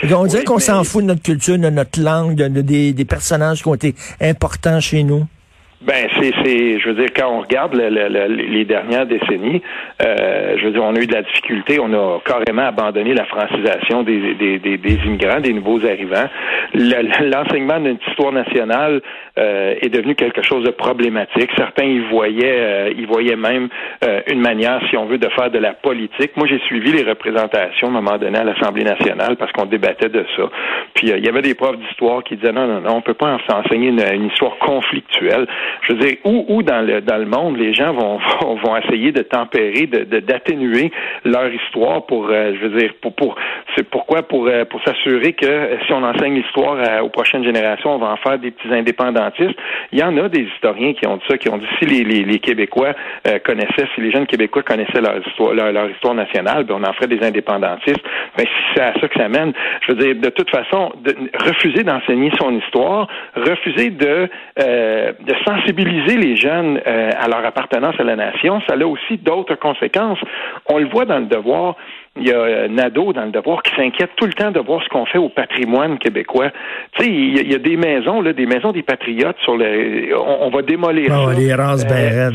On 0.03 0.25
dirait 0.25 0.39
Oui, 0.39 0.45
qu'on 0.45 0.59
s'en 0.59 0.83
fout 0.83 1.03
de 1.03 1.07
notre 1.07 1.21
culture, 1.21 1.57
de 1.57 1.69
notre 1.69 2.01
langue, 2.01 2.35
de, 2.35 2.47
de- 2.49 2.61
des, 2.61 2.91
des 2.93 3.05
personnages 3.05 3.61
qui 3.61 3.67
ont 3.69 3.75
été 3.75 3.95
importants 4.19 4.79
chez 4.81 5.03
nous. 5.03 5.25
Ben, 5.85 6.07
c'est, 6.19 6.31
c'est, 6.43 6.79
je 6.79 6.89
veux 6.89 6.95
dire, 6.95 7.09
quand 7.15 7.29
on 7.31 7.41
regarde 7.41 7.75
le- 7.75 7.89
le- 7.89 8.07
le- 8.09 8.27
les 8.27 8.65
dernières 8.65 9.05
décennies, 9.05 9.61
euh, 10.03 10.55
je 10.57 10.65
veux 10.65 10.71
dire, 10.71 10.83
on 10.83 10.95
a 10.95 10.99
eu 10.99 11.05
de 11.05 11.13
la 11.13 11.21
difficulté, 11.21 11.79
on 11.79 11.93
a 11.93 12.19
carrément 12.25 12.63
abandonné 12.63 13.13
la 13.13 13.25
francisation 13.25 14.01
des, 14.01 14.33
des, 14.33 14.57
des, 14.57 14.77
des 14.77 14.95
immigrants, 15.05 15.39
des 15.39 15.53
nouveaux 15.53 15.85
arrivants. 15.85 16.27
Le- 16.73 17.29
l'enseignement 17.29 17.79
notre 17.79 18.07
histoire 18.09 18.31
nationale 18.31 19.01
euh, 19.37 19.75
est 19.79 19.89
devenu 19.89 20.15
quelque 20.15 20.41
chose 20.41 20.63
de 20.63 20.71
problématique. 20.71 21.51
Certains 21.55 21.85
y 21.85 21.99
voyaient, 21.99 22.41
euh, 22.89 22.93
y 22.97 23.05
voyaient 23.05 23.35
même 23.35 23.69
euh, 24.03 24.21
une 24.31 24.39
manière, 24.41 24.81
si 24.89 24.97
on 24.97 25.05
veut, 25.05 25.19
de 25.19 25.29
faire 25.29 25.51
de 25.51 25.59
la 25.59 25.73
politique. 25.73 26.31
Moi, 26.35 26.47
j'ai 26.47 26.59
suivi 26.61 26.93
les 26.93 27.03
représentations 27.03 27.87
à 27.87 27.91
un 27.91 27.93
moment 28.01 28.17
donné 28.17 28.39
à 28.39 28.43
l'Assemblée 28.43 28.83
nationale 28.83 29.35
parce 29.37 29.51
qu'on 29.51 29.65
débattait 29.67 30.09
de 30.09 30.25
ça. 30.35 30.49
Puis 30.95 31.11
euh, 31.11 31.17
il 31.19 31.25
y 31.25 31.29
avait 31.29 31.43
des 31.43 31.53
profs 31.53 31.77
d'histoire 31.77 32.23
qui 32.23 32.37
disaient 32.37 32.51
non, 32.53 32.65
non, 32.65 32.81
non, 32.81 32.95
on 32.95 33.01
peut 33.01 33.13
pas 33.13 33.37
en- 33.37 33.59
enseigner 33.59 33.89
une 33.89 34.25
histoire 34.27 34.57
conflictuelle. 34.57 35.45
Je 35.81 35.93
veux 35.93 35.99
dire, 35.99 36.17
où, 36.23 36.45
où 36.49 36.63
dans 36.63 36.81
le 36.81 37.01
dans 37.01 37.17
le 37.17 37.25
monde 37.25 37.57
les 37.57 37.73
gens 37.73 37.93
vont 37.93 38.19
vont, 38.41 38.55
vont 38.55 38.77
essayer 38.77 39.11
de 39.11 39.21
tempérer, 39.21 39.87
de 39.87 40.03
de- 40.03 40.19
d'atténuer 40.19 40.91
leur 41.23 41.51
histoire 41.53 42.05
pour, 42.05 42.27
euh, 42.29 42.53
je 42.55 42.67
veux 42.67 42.79
dire, 42.79 42.93
pour 43.01 43.13
pour 43.13 43.35
c'est 43.75 43.87
pourquoi 43.89 44.23
pour 44.23 44.47
euh, 44.47 44.65
pour 44.65 44.81
s'assurer 44.83 45.33
que 45.33 45.45
euh, 45.45 45.77
si 45.85 45.93
on 45.93 46.03
enseigne 46.03 46.35
l'histoire 46.35 47.03
aux 47.03 47.09
prochaines 47.09 47.43
générations, 47.43 47.95
on 47.95 47.97
va 47.99 48.07
en 48.07 48.17
faire 48.17 48.39
des 48.39 48.51
petits 48.51 48.73
indépendantistes. 48.73 49.57
Il 49.91 49.99
y 49.99 50.03
en 50.03 50.17
a 50.17 50.29
des 50.29 50.41
historiens 50.55 50.93
qui 50.93 51.07
ont 51.07 51.17
dit 51.17 51.23
ça, 51.27 51.37
qui 51.37 51.49
ont 51.49 51.57
dit 51.57 51.67
si 51.79 51.85
les 51.85 52.03
les, 52.03 52.23
les 52.23 52.39
Québécois 52.39 52.93
euh, 53.27 53.39
connaissaient, 53.39 53.87
si 53.95 54.01
les 54.01 54.11
jeunes 54.11 54.27
Québécois 54.27 54.63
connaissaient 54.63 55.01
leur 55.01 55.17
histoire 55.25 55.53
leur, 55.53 55.71
leur 55.71 55.89
histoire 55.89 56.13
nationale, 56.13 56.63
ben 56.63 56.75
on 56.79 56.83
en 56.83 56.93
ferait 56.93 57.07
des 57.07 57.23
indépendantistes. 57.25 58.03
Ben 58.37 58.45
si 58.45 58.63
c'est 58.75 58.81
à 58.81 58.93
ça 58.99 59.07
que 59.07 59.19
ça 59.19 59.29
mène, 59.29 59.53
je 59.81 59.93
veux 59.93 59.97
dire, 59.99 60.15
de 60.15 60.29
toute 60.29 60.49
façon, 60.49 60.91
de, 61.03 61.15
refuser 61.45 61.83
d'enseigner 61.83 62.31
son 62.39 62.57
histoire, 62.57 63.07
refuser 63.35 63.89
de 63.89 64.29
euh, 64.61 65.11
de 65.19 65.33
sensibiliser 65.65 66.17
les 66.17 66.35
jeunes 66.35 66.79
euh, 66.85 67.09
à 67.19 67.27
leur 67.27 67.45
appartenance 67.45 67.95
à 67.99 68.03
la 68.03 68.15
nation, 68.15 68.61
ça 68.67 68.75
a 68.79 68.85
aussi 68.85 69.17
d'autres 69.17 69.55
conséquences. 69.55 70.19
On 70.67 70.77
le 70.77 70.87
voit 70.87 71.05
dans 71.05 71.19
le 71.19 71.25
devoir. 71.25 71.75
Il 72.17 72.27
y 72.27 72.31
a 72.31 72.35
euh, 72.37 72.67
Nadeau 72.69 73.11
dans 73.11 73.25
le 73.25 73.31
devoir 73.31 73.61
qui 73.61 73.75
s'inquiète 73.75 74.11
tout 74.15 74.25
le 74.25 74.33
temps 74.33 74.51
de 74.51 74.59
voir 74.59 74.81
ce 74.83 74.89
qu'on 74.89 75.05
fait 75.05 75.17
au 75.17 75.29
patrimoine 75.29 75.97
québécois. 75.97 76.49
Tu 76.93 77.03
sais, 77.05 77.09
il 77.11 77.35
y, 77.35 77.39
a- 77.39 77.41
il 77.43 77.51
y 77.51 77.55
a 77.55 77.59
des 77.59 77.75
maisons, 77.77 78.21
là, 78.21 78.31
des 78.31 78.45
maisons 78.45 78.71
des 78.71 78.83
patriotes 78.83 79.35
sur 79.43 79.57
le. 79.57 80.15
On, 80.17 80.45
on 80.47 80.49
va 80.49 80.61
démolir 80.61 81.09
Ah, 81.11 81.33
ça. 81.33 81.39
les 81.39 81.53
races 81.53 81.85
ben 81.85 81.95
Euh, 81.95 82.29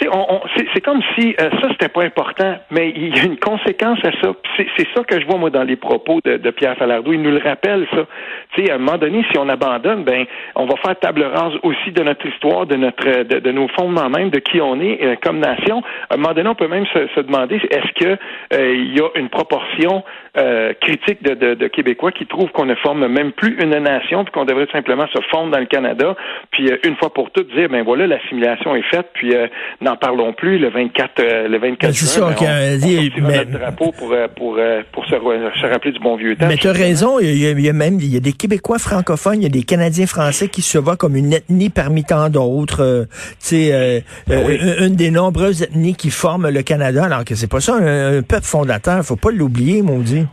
c'est, 0.00 0.80
comme 0.80 1.00
si 1.16 1.34
euh, 1.40 1.50
ça 1.60 1.68
c'était 1.70 1.88
pas 1.88 2.02
important, 2.02 2.56
mais 2.70 2.90
il 2.94 3.16
y 3.16 3.20
a 3.20 3.24
une 3.24 3.38
conséquence 3.38 3.98
à 4.04 4.12
ça. 4.22 4.32
C'est, 4.56 4.86
ça 4.94 5.04
que 5.04 5.20
je 5.20 5.26
vois 5.26 5.38
moi 5.38 5.50
dans 5.50 5.64
les 5.64 5.76
propos 5.76 6.20
de, 6.24 6.36
de 6.36 6.50
Pierre 6.50 6.76
Falardeau. 6.76 7.12
Il 7.12 7.22
nous 7.22 7.30
le 7.30 7.38
rappelle 7.38 7.86
ça. 7.92 8.06
Tu 8.54 8.64
sais, 8.64 8.70
à 8.70 8.76
un 8.76 8.78
moment 8.78 8.98
donné, 8.98 9.24
si 9.30 9.38
on 9.38 9.48
abandonne, 9.48 10.04
ben 10.04 10.24
on 10.54 10.66
va 10.66 10.76
faire 10.76 10.98
table 10.98 11.22
rase 11.22 11.54
aussi 11.62 11.90
de 11.92 12.02
notre 12.02 12.26
histoire, 12.26 12.66
de 12.66 12.76
notre, 12.76 13.22
de, 13.22 13.50
nos 13.50 13.68
fondements 13.68 14.08
même, 14.08 14.30
de 14.30 14.38
qui 14.38 14.60
on 14.60 14.80
est 14.80 15.02
euh, 15.02 15.16
comme 15.22 15.38
nation. 15.38 15.82
À 16.10 16.14
un 16.14 16.16
moment 16.16 16.34
donné, 16.34 16.48
on 16.48 16.54
peut 16.54 16.68
même 16.68 16.86
se, 16.86 17.06
se 17.14 17.20
demander 17.20 17.56
est-ce 17.56 17.92
que 17.94 18.18
euh, 18.54 18.74
y 18.76 19.00
a 19.00 19.08
une 19.18 19.28
proportion 19.28 20.04
euh, 20.36 20.72
critique 20.80 21.22
de, 21.22 21.34
de, 21.34 21.54
de 21.54 21.68
Québécois 21.68 22.12
qui 22.12 22.26
trouvent 22.26 22.50
qu'on 22.50 22.66
ne 22.66 22.74
forme 22.76 23.08
même 23.08 23.32
plus 23.32 23.56
une 23.60 23.70
nation, 23.78 24.24
puis 24.24 24.32
qu'on 24.32 24.44
devrait 24.44 24.68
simplement 24.72 25.06
se 25.08 25.20
fondre 25.30 25.50
dans 25.50 25.58
le 25.58 25.66
Canada, 25.66 26.14
puis 26.50 26.70
euh, 26.70 26.76
une 26.84 26.96
fois 26.96 27.12
pour 27.12 27.30
toutes 27.30 27.52
dire 27.54 27.68
ben 27.68 27.82
voilà 27.82 28.06
l'assimilation 28.06 28.76
est 28.76 28.82
faite, 28.82 29.08
puis 29.14 29.34
euh, 29.34 29.48
n'en 29.88 29.96
parlons 29.96 30.32
plus 30.32 30.58
le 30.58 30.70
24 30.70 31.10
euh, 31.20 31.48
le 31.48 31.58
24 31.58 31.80
Ben, 31.80 31.92
c'est 31.92 32.06
ça, 32.06 32.20
ben, 32.20 32.34
que- 32.34 32.44
on, 32.44 32.74
on 32.74 32.78
dis- 32.78 32.96
sortira 33.10 33.28
mais- 33.28 33.36
notre 33.38 33.50
drapeau 33.58 33.92
pour 33.92 34.12
euh, 34.12 34.26
pour 34.36 34.56
euh, 34.58 34.82
pour 34.92 35.04
se, 35.06 35.66
rappeler 35.66 35.92
du 35.92 35.98
bon 36.00 36.16
vieux 36.16 36.36
temps. 36.36 36.46
Mais 36.48 36.56
tu 36.56 36.68
as 36.68 36.72
raison, 36.72 37.18
il 37.20 37.36
y, 37.38 37.46
a, 37.46 37.50
il 37.50 37.60
y 37.60 37.68
a 37.68 37.72
même 37.72 37.98
il 38.00 38.12
y 38.12 38.16
a 38.16 38.20
des 38.20 38.32
Québécois 38.32 38.78
francophones, 38.78 39.36
il 39.40 39.42
y 39.42 39.46
a 39.46 39.50
des 39.50 39.62
Canadiens 39.62 40.06
français 40.06 40.48
qui 40.48 40.62
se 40.62 40.78
voient 40.78 40.96
comme 40.96 41.16
une 41.16 41.32
ethnie 41.32 41.70
parmi 41.70 42.04
tant 42.04 42.28
d'autres. 42.28 42.82
euh, 42.82 43.04
tu 43.04 43.36
sais, 43.40 43.70
euh, 43.72 44.00
Ben 44.26 44.44
oui. 44.46 44.58
euh, 44.62 44.86
une 44.86 44.96
des 44.96 45.10
nombreuses 45.10 45.62
ethnies 45.62 45.94
qui 45.94 46.10
forment 46.10 46.48
le 46.50 46.62
Canada, 46.62 47.04
alors 47.04 47.24
que 47.24 47.34
c'est 47.34 47.46
pas 47.50 47.60
ça 47.60 47.74
un, 47.76 48.18
un 48.18 48.22
peuple 48.22 48.44
fondateur, 48.46 49.04
faut 49.04 49.16
pas 49.16 49.30
l'oublier, 49.30 49.82
maudit. 49.82 50.26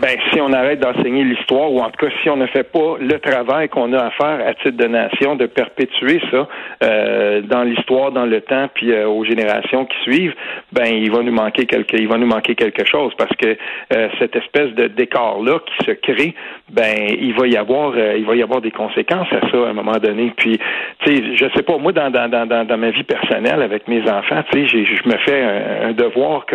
Ben, 0.00 0.16
si 0.32 0.40
on 0.40 0.52
arrête 0.52 0.78
d'enseigner 0.78 1.24
l'histoire, 1.24 1.72
ou 1.72 1.80
en 1.80 1.90
tout 1.90 2.06
cas 2.06 2.12
si 2.22 2.30
on 2.30 2.36
ne 2.36 2.46
fait 2.46 2.62
pas 2.62 2.96
le 3.00 3.18
travail 3.18 3.68
qu'on 3.68 3.92
a 3.92 3.98
à 3.98 4.10
faire 4.12 4.46
à 4.46 4.54
titre 4.54 4.76
de 4.76 4.86
nation, 4.86 5.34
de 5.34 5.46
perpétuer 5.46 6.20
ça 6.30 6.46
euh, 6.84 7.40
dans 7.40 7.64
l'histoire, 7.64 8.12
dans 8.12 8.24
le 8.24 8.40
temps, 8.40 8.68
puis 8.72 8.92
euh, 8.92 9.08
aux 9.08 9.24
générations 9.24 9.86
qui 9.86 9.98
suivent, 10.02 10.34
ben 10.70 10.86
il 10.86 11.10
va 11.10 11.24
nous 11.24 11.32
manquer 11.32 11.66
quelque, 11.66 11.96
il 11.96 12.06
va 12.06 12.16
nous 12.16 12.28
manquer 12.28 12.54
quelque 12.54 12.84
chose 12.86 13.12
parce 13.18 13.34
que 13.36 13.56
euh, 13.92 14.08
cette 14.20 14.36
espèce 14.36 14.72
de 14.74 14.86
décor 14.86 15.42
là 15.42 15.58
qui 15.66 15.86
se 15.86 15.90
crée, 15.90 16.34
ben 16.70 16.94
il 17.20 17.34
va 17.34 17.48
y 17.48 17.56
avoir, 17.56 17.92
euh, 17.96 18.14
il 18.16 18.24
va 18.24 18.36
y 18.36 18.42
avoir 18.42 18.60
des 18.60 18.70
conséquences 18.70 19.32
à 19.32 19.50
ça 19.50 19.66
à 19.66 19.70
un 19.70 19.72
moment 19.72 19.98
donné. 20.00 20.32
Puis, 20.36 20.60
tu 21.00 21.16
sais, 21.16 21.22
je 21.34 21.44
sais 21.56 21.64
pas, 21.64 21.76
moi 21.76 21.90
dans 21.90 22.10
dans 22.10 22.28
dans 22.28 22.46
dans, 22.46 22.78
ma 22.78 22.90
vie 22.90 23.02
personnelle 23.02 23.62
avec 23.62 23.88
mes 23.88 24.08
enfants, 24.08 24.44
tu 24.52 24.68
sais, 24.68 24.84
je 24.84 25.08
me 25.08 25.16
fais 25.26 25.42
un, 25.42 25.88
un 25.88 25.92
devoir 25.92 26.46
que, 26.46 26.54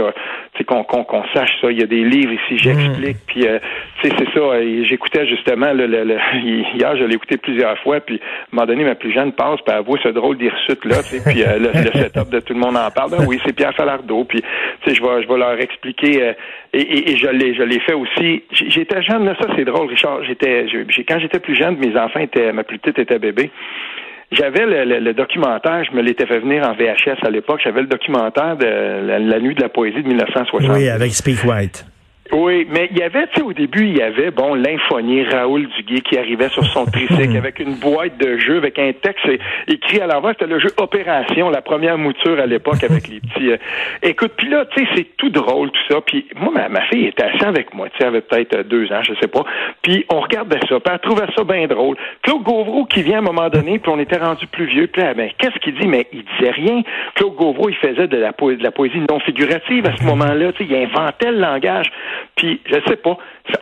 tu 0.53 0.59
sais, 0.59 0.63
qu'on 0.63 0.85
qu'on 0.85 1.03
qu'on 1.03 1.23
sache 1.33 1.51
ça. 1.59 1.69
Il 1.69 1.79
y 1.79 1.83
a 1.83 1.87
des 1.87 2.05
livres 2.05 2.31
ici, 2.31 2.57
j'explique. 2.57 3.17
Puis, 3.33 3.47
euh, 3.47 3.57
tu 4.01 4.09
sais, 4.09 4.15
c'est 4.19 4.39
ça. 4.39 4.61
et 4.61 4.85
J'écoutais 4.85 5.25
justement 5.25 5.73
hier, 5.73 6.97
je 6.97 7.03
l'ai 7.03 7.15
écouté 7.15 7.37
plusieurs 7.37 7.77
fois. 7.79 7.99
Puis, 7.99 8.15
à 8.15 8.25
un 8.25 8.55
moment 8.55 8.67
donné, 8.67 8.83
ma 8.83 8.93
plus 8.93 9.11
jeune 9.11 9.31
passe, 9.33 9.59
puis 9.65 9.75
elle 9.75 9.83
ce 10.03 10.09
drôle 10.09 10.37
d'hirsute 10.37 10.85
là. 10.85 10.97
tu 11.01 11.17
sais, 11.17 11.31
Puis 11.31 11.43
euh, 11.43 11.57
le, 11.57 11.73
setup 11.99 12.29
de 12.29 12.39
tout 12.39 12.53
le 12.53 12.59
monde 12.59 12.77
en 12.77 12.91
parle. 12.91 13.09
Ben 13.11 13.25
oui, 13.27 13.39
c'est 13.43 13.53
Pierre 13.53 13.73
Falardeau. 13.73 14.23
Puis, 14.25 14.41
tu 14.41 14.89
sais, 14.89 14.95
je 14.95 15.01
vais, 15.01 15.37
leur 15.37 15.59
expliquer. 15.59 16.23
euh, 16.23 16.33
et, 16.73 17.17
je 17.17 17.27
l'ai, 17.27 17.79
fait 17.79 17.93
aussi. 17.93 18.43
J'étais 18.51 19.01
jeune, 19.01 19.25
là, 19.25 19.35
ça 19.41 19.47
c'est 19.55 19.65
drôle, 19.65 19.87
Richard. 19.87 20.23
J'étais, 20.25 20.67
quand 21.07 21.19
j'étais 21.19 21.39
plus 21.39 21.55
jeune, 21.55 21.77
mes 21.77 21.97
enfants 21.97 22.19
étaient, 22.19 22.53
ma 22.53 22.63
plus 22.63 22.77
petite 22.77 22.99
était 22.99 23.19
bébé. 23.19 23.49
J'avais 24.31 24.65
le 24.65 25.13
documentaire, 25.13 25.83
je 25.83 25.95
me 25.95 26.01
l'étais 26.01 26.25
fait 26.25 26.39
venir 26.39 26.67
en 26.67 26.73
VHS 26.73 27.23
à 27.23 27.29
l'époque. 27.29 27.61
J'avais 27.63 27.81
le 27.81 27.87
documentaire 27.87 28.57
de 28.57 28.65
la, 28.65 29.19
la 29.19 29.39
nuit 29.39 29.53
de 29.53 29.61
la 29.61 29.69
poésie 29.69 30.01
de 30.01 30.07
1960. 30.07 30.75
Oui, 30.75 30.89
avec 30.89 31.11
Speak 31.11 31.43
White. 31.45 31.85
Oui, 32.33 32.67
mais 32.71 32.87
il 32.91 32.97
y 32.97 33.03
avait, 33.03 33.27
tu 33.27 33.35
sais, 33.35 33.41
au 33.41 33.53
début, 33.53 33.85
il 33.85 33.97
y 33.97 34.01
avait, 34.01 34.31
bon, 34.31 34.55
l'infonier 34.55 35.23
Raoul 35.23 35.67
Duguay 35.77 36.01
qui 36.01 36.17
arrivait 36.17 36.49
sur 36.49 36.63
son 36.65 36.85
tricycle 36.85 37.37
avec 37.37 37.59
une 37.59 37.75
boîte 37.75 38.17
de 38.17 38.37
jeu, 38.37 38.57
avec 38.57 38.79
un 38.79 38.91
texte 38.91 39.25
écrit 39.67 39.99
à 40.01 40.07
l'envers. 40.07 40.31
C'était 40.31 40.47
le 40.47 40.59
jeu 40.59 40.69
Opération, 40.77 41.49
la 41.49 41.61
première 41.61 41.97
mouture 41.97 42.39
à 42.39 42.45
l'époque 42.47 42.83
avec 42.83 43.07
les 43.07 43.19
petits... 43.19 43.51
euh, 43.51 43.57
Écoute, 44.01 44.33
puis 44.35 44.49
là, 44.49 44.65
tu 44.65 44.83
sais, 44.83 44.89
c'est 44.95 45.17
tout 45.17 45.29
drôle, 45.29 45.69
tout 45.71 45.93
ça. 45.93 46.01
Puis 46.01 46.25
moi, 46.35 46.51
ma, 46.53 46.69
ma 46.69 46.81
fille 46.87 47.05
était 47.05 47.23
assise 47.23 47.43
avec 47.43 47.73
moi, 47.73 47.87
tu 47.89 47.97
sais, 47.97 48.03
elle 48.03 48.07
avait 48.09 48.21
peut-être 48.21 48.57
euh, 48.57 48.63
deux 48.63 48.91
ans, 48.91 49.01
je 49.03 49.13
sais 49.21 49.27
pas. 49.27 49.43
Puis 49.81 50.05
on 50.09 50.19
regardait 50.19 50.59
ça, 50.67 50.79
puis 50.79 50.91
elle 50.93 50.99
trouvait 50.99 51.27
ça 51.35 51.43
bien 51.43 51.67
drôle. 51.67 51.97
Claude 52.23 52.41
Gauvreau 52.43 52.85
qui 52.85 53.03
vient 53.03 53.17
à 53.17 53.19
un 53.19 53.21
moment 53.21 53.49
donné, 53.49 53.77
puis 53.79 53.91
on 53.93 53.99
était 53.99 54.17
rendu 54.17 54.47
plus 54.47 54.65
vieux. 54.65 54.87
Puis 54.87 55.01
là, 55.03 55.13
ben, 55.13 55.29
qu'est-ce 55.37 55.59
qu'il 55.59 55.75
dit? 55.75 55.87
Mais 55.87 56.07
il 56.11 56.23
disait 56.37 56.51
rien. 56.51 56.81
Claude 57.15 57.35
Gauvreau, 57.35 57.69
il 57.69 57.75
faisait 57.75 58.07
de 58.07 58.17
la, 58.17 58.33
po- 58.33 58.51
de 58.53 58.63
la 58.63 58.71
poésie 58.71 58.99
non 59.07 59.19
figurative 59.19 59.85
à 59.87 59.95
ce 59.95 60.03
moment-là. 60.03 60.51
Tu 60.53 60.65
sais, 60.65 60.69
il 60.71 60.75
inventait 60.75 61.31
le 61.31 61.39
langage. 61.39 61.91
Puis, 62.35 62.61
je 62.65 62.75
sais 62.87 62.95
pas, 62.97 63.17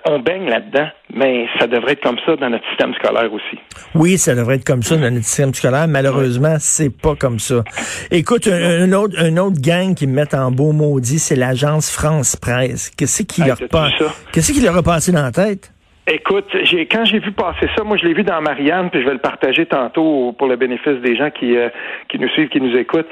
on 0.06 0.20
baigne 0.20 0.50
là-dedans, 0.50 0.88
mais 1.14 1.48
ça 1.60 1.68
devrait 1.68 1.94
être 1.94 2.04
comme 2.04 2.18
ça 2.26 2.36
dans 2.36 2.50
notre 2.50 2.68
système 2.70 2.94
scolaire 2.96 3.32
aussi. 3.34 3.58
Oui, 3.96 4.18
ça 4.18 4.34
devrait 4.36 4.56
être 4.56 4.66
comme 4.66 4.82
ça 4.84 4.96
dans 4.96 5.12
notre 5.12 5.26
système 5.26 5.54
scolaire. 5.54 5.88
Malheureusement, 5.88 6.56
c'est 6.60 6.96
pas 6.96 7.16
comme 7.16 7.40
ça. 7.40 7.64
Écoute, 8.12 8.48
un, 8.48 8.84
un 8.84 8.94
autre, 8.94 9.16
un 9.20 9.38
autre 9.38 9.62
gang 9.62 9.94
qui 9.94 10.08
me 10.08 10.14
met 10.14 10.34
en 10.36 10.52
beau 10.52 10.72
maudit, 10.72 11.20
c'est 11.20 11.36
l'agence 11.36 11.92
France 11.92 12.36
Presse. 12.36 12.90
Qu'est-ce 12.92 13.24
qui 13.24 13.42
Hey, 13.42 13.48
leur 13.48 13.58
passe? 13.70 13.94
Qu'est-ce 14.32 14.52
qui 14.54 14.62
leur 14.62 14.78
a 14.78 14.84
passé 14.84 15.12
dans 15.12 15.24
la 15.24 15.32
tête? 15.32 15.72
Écoute, 16.08 16.48
j'ai 16.64 16.88
quand 16.88 17.06
j'ai 17.06 17.20
vu 17.20 17.32
passer 17.32 17.68
ça, 17.78 17.84
moi 17.84 17.96
je 17.96 18.06
l'ai 18.06 18.14
vu 18.14 18.24
dans 18.24 18.42
Marianne, 18.42 18.90
puis 18.90 19.02
je 19.02 19.06
vais 19.06 19.14
le 19.14 19.20
partager 19.20 19.68
tantôt 19.68 20.34
pour 20.38 20.48
le 20.48 20.56
bénéfice 20.56 21.00
des 21.04 21.16
gens 21.16 21.30
qui 21.30 21.56
euh, 21.56 21.70
qui 22.10 22.18
nous 22.18 22.28
suivent, 22.30 22.50
qui 22.50 22.60
nous 22.60 22.76
écoutent. 22.76 23.08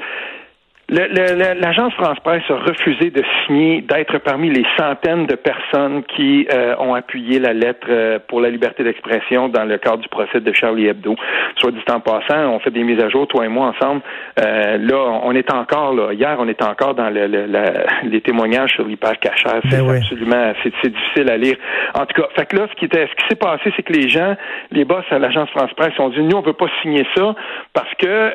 L'agence 0.92 1.92
France 1.94 2.18
Presse 2.24 2.42
a 2.48 2.54
refusé 2.56 3.10
de 3.10 3.22
signer, 3.46 3.80
d'être 3.82 4.18
parmi 4.18 4.50
les 4.50 4.64
centaines 4.76 5.26
de 5.26 5.36
personnes 5.36 6.02
qui 6.16 6.48
euh, 6.52 6.74
ont 6.80 6.94
appuyé 6.94 7.38
la 7.38 7.52
lettre 7.52 7.86
euh, 7.88 8.18
pour 8.26 8.40
la 8.40 8.50
liberté 8.50 8.82
d'expression 8.82 9.48
dans 9.48 9.64
le 9.64 9.78
cadre 9.78 9.98
du 9.98 10.08
procès 10.08 10.40
de 10.40 10.52
Charlie 10.52 10.88
Hebdo. 10.88 11.14
Soit 11.58 11.70
dit 11.70 11.78
en 11.92 12.00
passant, 12.00 12.50
on 12.54 12.58
fait 12.58 12.72
des 12.72 12.82
mises 12.82 13.00
à 13.00 13.08
jour, 13.08 13.28
toi 13.28 13.44
et 13.44 13.48
moi 13.48 13.68
ensemble. 13.68 14.02
Euh, 14.44 14.78
là, 14.78 15.20
on 15.22 15.32
est 15.32 15.52
encore 15.52 15.94
là. 15.94 16.12
Hier, 16.12 16.34
on 16.40 16.48
est 16.48 16.60
encore 16.62 16.94
dans 16.94 17.08
le, 17.08 17.28
le- 17.28 17.46
la- 17.46 17.84
les 18.02 18.20
témoignages 18.20 18.72
sur 18.72 18.84
l'hyper 18.84 19.16
cachère. 19.20 19.60
C'est 19.70 19.78
Ben 19.78 19.88
oui. 19.88 19.98
absolument, 19.98 20.52
c'est 20.64 20.72
c'est 20.82 20.90
difficile 20.92 21.30
à 21.30 21.36
lire. 21.36 21.56
En 21.94 22.04
tout 22.04 22.20
cas, 22.20 22.28
fait 22.34 22.46
que 22.46 22.56
là, 22.56 22.66
ce 22.68 22.74
qui 22.74 22.86
était, 22.86 23.06
ce 23.06 23.14
qui 23.14 23.28
s'est 23.28 23.36
passé, 23.38 23.72
c'est 23.76 23.82
que 23.84 23.92
les 23.92 24.08
gens, 24.08 24.34
les 24.72 24.84
boss 24.84 25.04
à 25.10 25.18
l'agence 25.20 25.50
France 25.50 25.72
Presse 25.76 25.96
ont 26.00 26.08
dit, 26.08 26.20
nous, 26.22 26.36
on 26.36 26.40
veut 26.42 26.52
pas 26.52 26.66
signer 26.82 27.06
ça 27.16 27.34
parce 27.74 27.94
que 27.94 28.32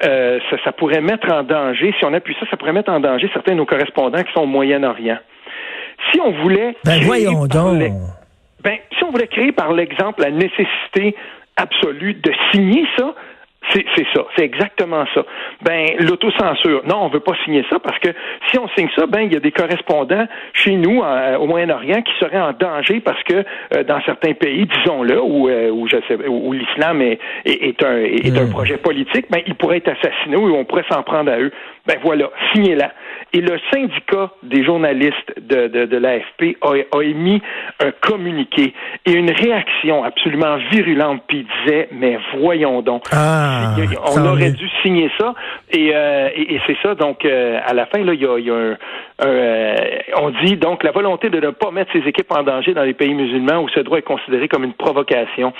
ça, 0.49 0.57
ça 0.63 0.71
pourrait 0.71 1.01
mettre 1.01 1.29
en 1.31 1.43
danger, 1.43 1.93
si 1.99 2.05
on 2.05 2.13
appuie 2.13 2.35
ça, 2.39 2.44
ça 2.49 2.57
pourrait 2.57 2.73
mettre 2.73 2.91
en 2.91 2.99
danger 2.99 3.29
certains 3.33 3.53
de 3.53 3.57
nos 3.57 3.65
correspondants 3.65 4.23
qui 4.23 4.31
sont 4.33 4.41
au 4.41 4.47
Moyen-Orient. 4.47 5.17
Si 6.11 6.19
on 6.21 6.31
voulait 6.41 6.75
Ben 6.83 6.97
créer 6.97 7.05
voyons 7.05 7.47
par 7.47 7.73
donc. 7.73 7.83
ben, 8.63 8.77
si 8.97 9.03
on 9.03 9.11
voulait 9.11 9.27
créer 9.27 9.51
par 9.51 9.71
l'exemple 9.73 10.21
la 10.21 10.31
nécessité 10.31 11.15
absolue 11.57 12.15
de 12.15 12.31
signer 12.51 12.85
ça, 12.97 13.13
c'est 13.73 14.05
ça, 14.13 14.25
c'est 14.35 14.43
exactement 14.43 15.05
ça. 15.13 15.25
Ben 15.61 15.87
l'autocensure, 15.99 16.83
non, 16.85 17.05
on 17.05 17.07
veut 17.09 17.19
pas 17.19 17.33
signer 17.43 17.65
ça 17.69 17.79
parce 17.79 17.97
que 17.99 18.09
si 18.49 18.59
on 18.59 18.67
signe 18.69 18.89
ça, 18.95 19.07
ben 19.07 19.21
il 19.21 19.33
y 19.33 19.35
a 19.35 19.39
des 19.39 19.51
correspondants 19.51 20.27
chez 20.53 20.75
nous 20.75 21.01
euh, 21.03 21.37
au 21.37 21.47
Moyen-Orient 21.47 22.01
qui 22.01 22.13
seraient 22.19 22.39
en 22.39 22.53
danger 22.53 22.99
parce 22.99 23.21
que 23.23 23.43
euh, 23.73 23.83
dans 23.83 24.01
certains 24.03 24.33
pays, 24.33 24.67
disons-le, 24.67 25.21
où, 25.21 25.49
euh, 25.49 25.71
où 25.71 25.87
je 25.87 25.97
sais, 26.07 26.27
où 26.27 26.53
l'islam 26.53 27.01
est, 27.01 27.19
est, 27.45 27.63
est 27.63 27.83
un 27.83 27.97
est 27.97 28.37
un 28.37 28.47
projet 28.47 28.77
politique, 28.77 29.25
ben 29.29 29.41
ils 29.47 29.55
pourraient 29.55 29.77
être 29.77 29.89
assassinés 29.89 30.37
ou 30.37 30.55
on 30.55 30.65
pourrait 30.65 30.85
s'en 30.89 31.03
prendre 31.03 31.31
à 31.31 31.39
eux. 31.39 31.51
Ben 31.87 31.97
voilà, 32.03 32.29
signez-la. 32.53 32.91
Et 33.33 33.41
le 33.41 33.59
syndicat 33.71 34.31
des 34.43 34.63
journalistes 34.63 35.33
de, 35.37 35.67
de, 35.67 35.85
de 35.85 35.97
l'AFP 35.97 36.57
a, 36.61 36.97
a 36.97 37.01
émis 37.03 37.41
un 37.83 37.91
communiqué 38.01 38.73
et 39.05 39.11
une 39.11 39.29
réaction 39.29 40.03
absolument 40.03 40.57
virulente, 40.71 41.21
puis 41.27 41.39
il 41.39 41.47
disait, 41.65 41.89
mais 41.91 42.17
voyons 42.39 42.81
donc. 42.81 43.03
Ah, 43.11 43.75
on 44.15 44.25
aurait 44.25 44.51
dû 44.51 44.69
signer 44.81 45.11
ça. 45.19 45.33
Et, 45.71 45.91
euh, 45.93 46.29
et, 46.33 46.55
et 46.55 46.61
c'est 46.65 46.77
ça, 46.81 46.95
donc, 46.95 47.25
euh, 47.25 47.59
à 47.65 47.73
la 47.73 47.85
fin, 47.87 48.03
là, 48.03 48.13
il 48.13 48.21
y 48.21 48.25
a, 48.25 48.37
il 48.39 48.45
y 48.45 48.51
a 48.51 48.55
un, 48.55 48.77
euh, 49.23 49.75
on 50.17 50.29
dit, 50.43 50.57
donc, 50.57 50.83
la 50.83 50.91
volonté 50.91 51.29
de 51.29 51.39
ne 51.39 51.49
pas 51.51 51.71
mettre 51.71 51.91
ses 51.93 51.99
équipes 52.07 52.31
en 52.31 52.43
danger 52.43 52.73
dans 52.73 52.83
les 52.83 52.93
pays 52.93 53.13
musulmans 53.13 53.61
où 53.61 53.69
ce 53.69 53.79
droit 53.79 53.97
est 53.97 54.01
considéré 54.01 54.47
comme 54.49 54.63
une 54.65 54.73
provocation. 54.73 55.53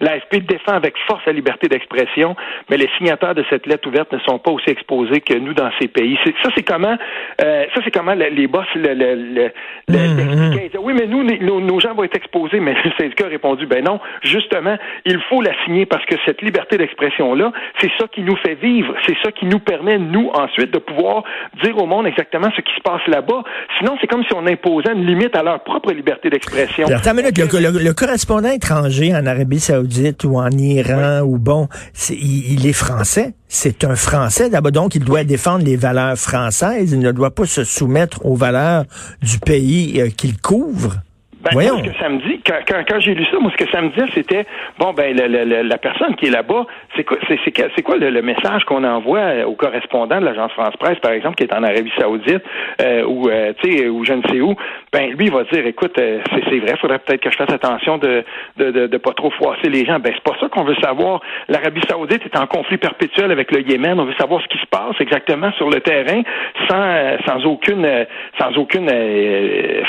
L'AFP 0.00 0.38
défend 0.46 0.72
avec 0.72 0.94
force 1.06 1.20
la 1.26 1.32
liberté 1.32 1.68
d'expression, 1.68 2.34
mais 2.70 2.76
les 2.78 2.88
signataires 2.96 3.34
de 3.34 3.44
cette 3.50 3.66
lettre 3.66 3.86
ouverte 3.88 4.12
ne 4.12 4.18
sont 4.20 4.38
pas 4.38 4.50
aussi 4.50 4.70
exposés 4.70 5.20
que 5.20 5.34
nous 5.34 5.52
dans 5.54 5.70
ces 5.80 5.88
pays. 5.88 6.18
Ça, 6.42 6.48
c'est 6.56 6.62
comment, 6.62 6.96
euh, 7.44 7.64
ça, 7.74 7.80
c'est 7.84 7.90
comment 7.94 8.14
le- 8.14 8.28
les 8.30 8.46
boss 8.46 8.66
le, 8.74 8.94
le, 8.94 9.50
Mhm. 9.90 10.50
disaient, 10.50 10.70
oui, 10.80 10.94
mais 10.94 11.06
nous, 11.06 11.22
nos, 11.22 11.60
nos 11.60 11.80
gens 11.80 11.94
vont 11.94 12.04
être 12.04 12.16
exposés, 12.16 12.60
mais 12.60 12.74
le 12.84 12.90
syndicat 12.98 13.26
a 13.26 13.28
répondu, 13.28 13.66
ben 13.66 13.84
non, 13.84 14.00
justement, 14.22 14.76
il 15.04 15.20
faut 15.28 15.42
la 15.42 15.52
signer 15.64 15.86
parce 15.86 16.04
que 16.06 16.14
cette 16.24 16.40
liberté 16.42 16.78
d'expression-là, 16.78 17.52
c'est 17.78 17.90
ça 17.98 18.06
qui 18.08 18.22
nous 18.22 18.36
fait 18.36 18.54
vivre, 18.54 18.94
c'est 19.06 19.16
ça 19.22 19.30
qui 19.32 19.44
nous 19.46 19.58
permet, 19.58 19.98
nous, 19.98 20.30
ensuite, 20.34 20.70
de 20.72 20.78
pouvoir 20.78 21.24
dire 21.62 21.76
au 21.78 21.86
monde 21.86 22.06
exactement 22.06 22.48
ce 22.56 22.60
qui 22.62 22.72
se 22.74 22.80
passe 22.80 23.01
là-bas. 23.08 23.42
Sinon, 23.78 23.96
c'est 24.00 24.06
comme 24.06 24.22
si 24.24 24.34
on 24.34 24.46
imposait 24.46 24.92
une 24.92 25.04
limite 25.06 25.34
à 25.36 25.42
leur 25.42 25.62
propre 25.64 25.92
liberté 25.92 26.30
d'expression. 26.30 26.86
Minute, 27.14 27.36
le, 27.38 27.60
le- 27.70 27.78
le 27.84 27.92
correspondant 27.92 28.50
étranger 28.50 29.14
en 29.14 29.26
Arabie 29.26 29.60
Saoudite 29.60 30.24
ou 30.24 30.38
en 30.38 30.50
Iran 30.50 31.20
ou 31.20 31.38
bon, 31.38 31.68
il, 32.10 32.52
il 32.54 32.66
est 32.66 32.72
français. 32.72 33.34
C'est 33.48 33.84
un 33.84 33.96
Français 33.96 34.48
d'abord, 34.48 34.72
donc 34.72 34.94
il 34.94 35.04
doit 35.04 35.24
défendre 35.24 35.64
les 35.64 35.76
valeurs 35.76 36.16
françaises. 36.16 36.92
Il 36.92 37.00
ne 37.00 37.12
doit 37.12 37.30
pas 37.34 37.44
se 37.44 37.64
soumettre 37.64 38.24
aux 38.24 38.34
valeurs 38.34 38.84
du 39.20 39.38
pays 39.38 40.00
euh, 40.00 40.08
qu'il 40.08 40.40
couvre. 40.40 40.96
Ben, 41.42 41.50
Voyons. 41.54 41.74
moi, 41.74 41.82
ce 41.84 41.90
que 41.90 41.98
ça 41.98 42.08
me 42.08 42.18
dit, 42.18 42.40
quand, 42.46 42.58
quand, 42.68 42.84
quand 42.88 43.00
j'ai 43.00 43.14
lu 43.14 43.24
ça, 43.30 43.38
moi, 43.40 43.50
ce 43.56 43.64
que 43.64 43.68
ça 43.70 43.82
me 43.82 43.88
disait, 43.88 44.06
c'était, 44.14 44.46
bon, 44.78 44.92
ben, 44.92 45.16
le- 45.16 45.44
le- 45.44 45.62
la 45.62 45.76
personne 45.78 46.14
qui 46.14 46.26
est 46.26 46.30
là-bas, 46.30 46.66
c'est 46.96 47.02
quoi, 47.02 47.16
c'est, 47.28 47.38
c'est, 47.44 47.82
quoi 47.82 47.96
le, 47.96 48.10
le 48.10 48.22
message 48.22 48.64
qu'on 48.64 48.84
envoie 48.84 49.18
euh, 49.18 49.44
au 49.46 49.54
correspondant 49.54 50.20
de 50.20 50.24
l'agence 50.24 50.52
France-Presse, 50.52 50.98
par 51.00 51.10
exemple, 51.12 51.34
qui 51.34 51.42
est 51.42 51.52
en 51.54 51.62
Arabie 51.64 51.90
Saoudite, 51.98 52.42
euh, 52.80 53.04
ou, 53.04 53.28
euh, 53.28 53.52
tu 53.60 53.72
sais, 53.72 53.88
ou 53.88 54.04
je 54.04 54.12
ne 54.12 54.22
sais 54.28 54.40
où, 54.40 54.54
ben, 54.92 55.10
lui, 55.16 55.26
il 55.26 55.32
va 55.32 55.42
dire, 55.44 55.66
écoute, 55.66 55.98
euh, 55.98 56.20
c'est, 56.32 56.44
c'est 56.48 56.58
vrai, 56.60 56.76
faudrait 56.80 57.00
peut-être 57.00 57.20
que 57.22 57.30
je 57.30 57.36
fasse 57.36 57.52
attention 57.52 57.98
de, 57.98 58.22
de, 58.58 58.70
de, 58.70 58.86
de 58.86 58.96
pas 58.98 59.12
trop 59.12 59.30
froisser 59.30 59.68
les 59.68 59.84
gens. 59.84 59.98
Ben, 59.98 60.12
c'est 60.14 60.22
pas 60.22 60.38
ça 60.40 60.48
qu'on 60.48 60.64
veut 60.64 60.76
savoir. 60.76 61.20
L'Arabie 61.48 61.82
Saoudite 61.88 62.22
est 62.24 62.38
en 62.38 62.46
conflit 62.46 62.76
perpétuel 62.78 63.32
avec 63.32 63.50
le 63.50 63.62
Yémen. 63.68 63.98
On 63.98 64.04
veut 64.04 64.14
savoir 64.18 64.40
ce 64.42 64.46
qui 64.46 64.58
se 64.58 64.66
passe 64.66 64.94
exactement 65.00 65.50
sur 65.54 65.68
le 65.70 65.80
terrain, 65.80 66.22
sans, 66.68 66.80
euh, 66.80 67.16
sans 67.26 67.44
aucune, 67.46 67.84
euh, 67.84 68.04
sans 68.38 68.56
aucune 68.56 68.88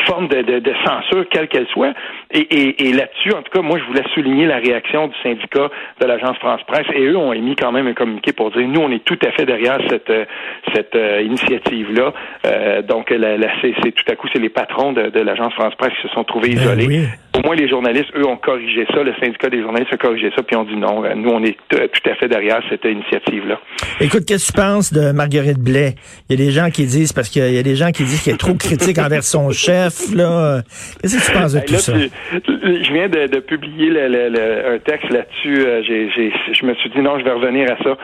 forme 0.07 0.27
de, 0.29 0.41
de, 0.41 0.59
de 0.59 0.73
censure, 0.85 1.25
quelle 1.47 1.65
qu'elle 1.65 1.67
soit. 1.67 1.93
Et, 2.33 2.39
et, 2.39 2.89
et 2.89 2.93
là-dessus, 2.93 3.31
en 3.33 3.43
tout 3.43 3.51
cas, 3.51 3.61
moi, 3.61 3.77
je 3.79 3.83
voulais 3.85 4.03
souligner 4.13 4.45
la 4.47 4.57
réaction 4.57 5.07
du 5.07 5.13
syndicat 5.21 5.69
de 6.01 6.05
l'agence 6.05 6.35
France-Presse. 6.37 6.87
Et 6.95 7.05
eux 7.05 7.15
ont 7.17 7.31
émis 7.31 7.55
quand 7.55 7.71
même 7.71 7.85
un 7.87 7.93
communiqué 7.93 8.33
pour 8.33 8.49
dire, 8.51 8.67
nous, 8.67 8.81
on 8.81 8.91
est 8.91 9.03
tout 9.05 9.19
à 9.25 9.31
fait 9.31 9.45
derrière 9.45 9.77
cette, 9.89 10.09
euh, 10.09 10.25
cette 10.73 10.95
euh, 10.95 11.21
initiative-là. 11.21 12.13
Euh, 12.47 12.81
donc, 12.81 13.11
la, 13.11 13.37
la- 13.37 13.47
c'est, 13.61 13.73
tout 13.91 14.11
à 14.11 14.15
coup, 14.15 14.27
c'est 14.33 14.39
les 14.39 14.49
patrons 14.49 14.93
de, 14.93 15.09
de 15.09 15.19
l'agence 15.19 15.53
France-Presse 15.53 15.93
qui 16.01 16.07
se 16.07 16.13
sont 16.13 16.23
trouvés 16.23 16.49
Ben 16.55 16.61
isolés. 16.61 16.87
oui. 16.87 17.03
Au 17.35 17.41
moins, 17.47 17.55
les 17.55 17.67
journalistes, 17.67 18.11
eux, 18.15 18.27
ont 18.27 18.37
corrigé 18.37 18.85
ça. 18.93 19.01
Le 19.03 19.13
syndicat 19.19 19.49
des 19.49 19.61
journalistes 19.61 19.91
a 19.93 19.97
corrigé 19.97 20.31
ça, 20.35 20.43
puis 20.43 20.55
ont 20.55 20.63
dit 20.65 20.75
non, 20.75 21.03
euh, 21.03 21.13
nous, 21.15 21.29
on 21.29 21.43
est 21.43 21.57
tout 21.69 22.09
à 22.09 22.15
fait 22.15 22.27
derrière 22.27 22.61
cette 22.69 22.85
initiative-là. 22.85 23.59
Écoute, 24.01 24.25
qu'est-ce 24.27 24.51
que 24.51 24.57
tu 24.57 24.61
penses 24.61 24.93
de 24.93 25.11
Marguerite 25.11 25.59
Blais? 25.59 25.95
Il 26.29 26.39
y 26.39 26.41
a 26.41 26.45
des 26.45 26.51
gens 26.51 26.69
qui 26.69 26.85
disent, 26.85 27.11
parce 27.13 27.29
qu'il 27.29 27.43
y 27.53 27.57
a 27.57 27.63
des 27.63 27.75
gens 27.75 27.91
qui 27.91 28.03
disent 28.03 28.21
qu'elle 28.23 28.35
est 28.35 28.37
trop 28.37 28.53
critique 28.55 28.97
envers 28.99 29.23
son 29.23 29.49
chef, 29.51 30.13
là. 30.15 30.61
Qu'est-ce 31.01 31.17
que 31.17 31.31
tu 31.31 31.37
penses 31.37 31.53
de 31.53 31.59
Hey, 31.59 31.65
tout 31.65 31.73
là, 31.73 31.79
ça? 31.79 31.93
tu- 31.93 32.09
je 32.31 32.93
viens 32.93 33.09
de, 33.09 33.27
de 33.27 33.39
publier 33.39 33.89
le- 33.89 34.07
le- 34.07 34.29
le- 34.29 34.75
un 34.75 34.79
texte 34.79 35.11
là-dessus. 35.11 35.59
Euh, 35.65 35.81
j'ai- 35.83 36.09
j'ai- 36.11 36.31
je 36.51 36.65
me 36.65 36.73
suis 36.75 36.89
dit 36.89 36.99
non, 37.01 37.19
je 37.19 37.23
vais 37.23 37.31
revenir 37.31 37.69
à 37.71 37.77
ça. 37.83 37.97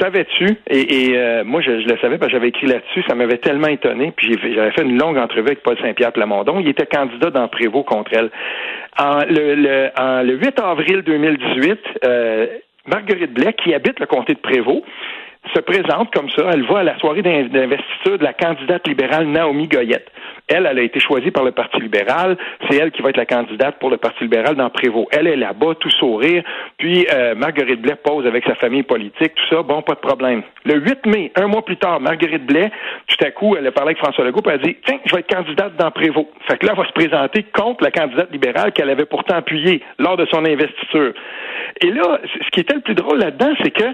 Savais-tu 0.00 0.46
Et, 0.68 0.80
et, 1.10 1.16
euh, 1.18 1.44
moi, 1.44 1.60
je, 1.60 1.80
je 1.80 1.88
le 1.88 1.96
savais 1.98 2.18
parce 2.18 2.30
que 2.30 2.36
j'avais 2.38 2.48
écrit 2.48 2.66
là-dessus. 2.66 3.02
Ça 3.08 3.14
m'avait 3.14 3.38
tellement 3.38 3.68
étonné. 3.68 4.12
Puis 4.16 4.28
j'ai 4.42 4.54
j'avais 4.54 4.72
fait 4.72 4.82
une 4.82 4.98
longue 4.98 5.18
entrevue 5.18 5.48
avec 5.48 5.62
Paul 5.62 5.76
Saint-Pierre 5.80 6.12
Plamondon. 6.12 6.58
Il 6.60 6.68
était 6.68 6.86
candidat 6.86 7.30
dans 7.30 7.48
Prévost 7.48 7.86
contre 7.86 8.12
elle. 8.14 8.30
En, 8.98 9.20
le, 9.28 9.88
en- 9.98 10.22
le 10.22 10.34
8 10.36 10.60
avril 10.60 11.02
2018, 11.02 11.78
euh, 12.04 12.46
Marguerite 12.86 13.32
Blais, 13.32 13.52
qui 13.54 13.74
habite 13.74 14.00
le 14.00 14.06
comté 14.06 14.34
de 14.34 14.40
Prévost, 14.40 14.82
se 15.54 15.60
présente 15.60 16.12
comme 16.14 16.30
ça. 16.30 16.50
Elle 16.52 16.62
va 16.64 16.80
à 16.80 16.82
la 16.84 16.98
soirée 16.98 17.22
d'in- 17.22 17.44
d'investiture 17.46 18.18
de 18.18 18.24
la 18.24 18.32
candidate 18.32 18.86
libérale 18.86 19.26
Naomi 19.26 19.66
Goyette. 19.66 20.08
Elle, 20.48 20.66
elle 20.66 20.78
a 20.78 20.82
été 20.82 21.00
choisie 21.00 21.30
par 21.30 21.44
le 21.44 21.52
Parti 21.52 21.80
libéral. 21.80 22.36
C'est 22.68 22.76
elle 22.76 22.90
qui 22.90 23.02
va 23.02 23.10
être 23.10 23.16
la 23.16 23.26
candidate 23.26 23.78
pour 23.78 23.90
le 23.90 23.96
Parti 23.96 24.24
libéral 24.24 24.54
dans 24.56 24.68
Prévost. 24.70 25.08
Elle 25.12 25.26
est 25.26 25.36
là-bas, 25.36 25.74
tout 25.78 25.90
sourire. 25.90 26.42
Puis 26.78 27.06
euh, 27.12 27.34
Marguerite 27.34 27.80
Blais 27.80 27.96
pose 28.02 28.26
avec 28.26 28.44
sa 28.44 28.54
famille 28.56 28.82
politique, 28.82 29.34
tout 29.34 29.54
ça. 29.54 29.62
Bon, 29.62 29.82
pas 29.82 29.94
de 29.94 30.00
problème. 30.00 30.42
Le 30.64 30.74
8 30.80 31.06
mai, 31.06 31.32
un 31.36 31.46
mois 31.46 31.64
plus 31.64 31.76
tard, 31.76 32.00
Marguerite 32.00 32.46
Blais, 32.46 32.70
tout 33.06 33.24
à 33.24 33.30
coup, 33.30 33.56
elle 33.56 33.66
a 33.66 33.72
parlé 33.72 33.90
avec 33.90 33.98
François 33.98 34.24
Legault, 34.24 34.42
puis 34.42 34.52
elle 34.54 34.60
a 34.60 34.64
dit 34.64 34.76
Tiens, 34.84 34.98
je 35.04 35.14
vais 35.14 35.20
être 35.20 35.34
candidate 35.34 35.76
dans 35.76 35.90
Prévost. 35.90 36.28
Fait 36.48 36.58
que 36.58 36.66
là, 36.66 36.72
elle 36.72 36.82
va 36.82 36.88
se 36.88 36.92
présenter 36.92 37.44
contre 37.54 37.84
la 37.84 37.90
candidate 37.90 38.30
libérale 38.32 38.72
qu'elle 38.72 38.90
avait 38.90 39.06
pourtant 39.06 39.36
appuyée 39.36 39.82
lors 39.98 40.16
de 40.16 40.26
son 40.26 40.44
investiture. 40.44 41.12
Et 41.80 41.90
là, 41.90 42.20
ce 42.24 42.50
qui 42.50 42.60
était 42.60 42.74
le 42.74 42.80
plus 42.80 42.94
drôle 42.94 43.18
là-dedans, 43.18 43.54
c'est 43.62 43.70
que 43.70 43.84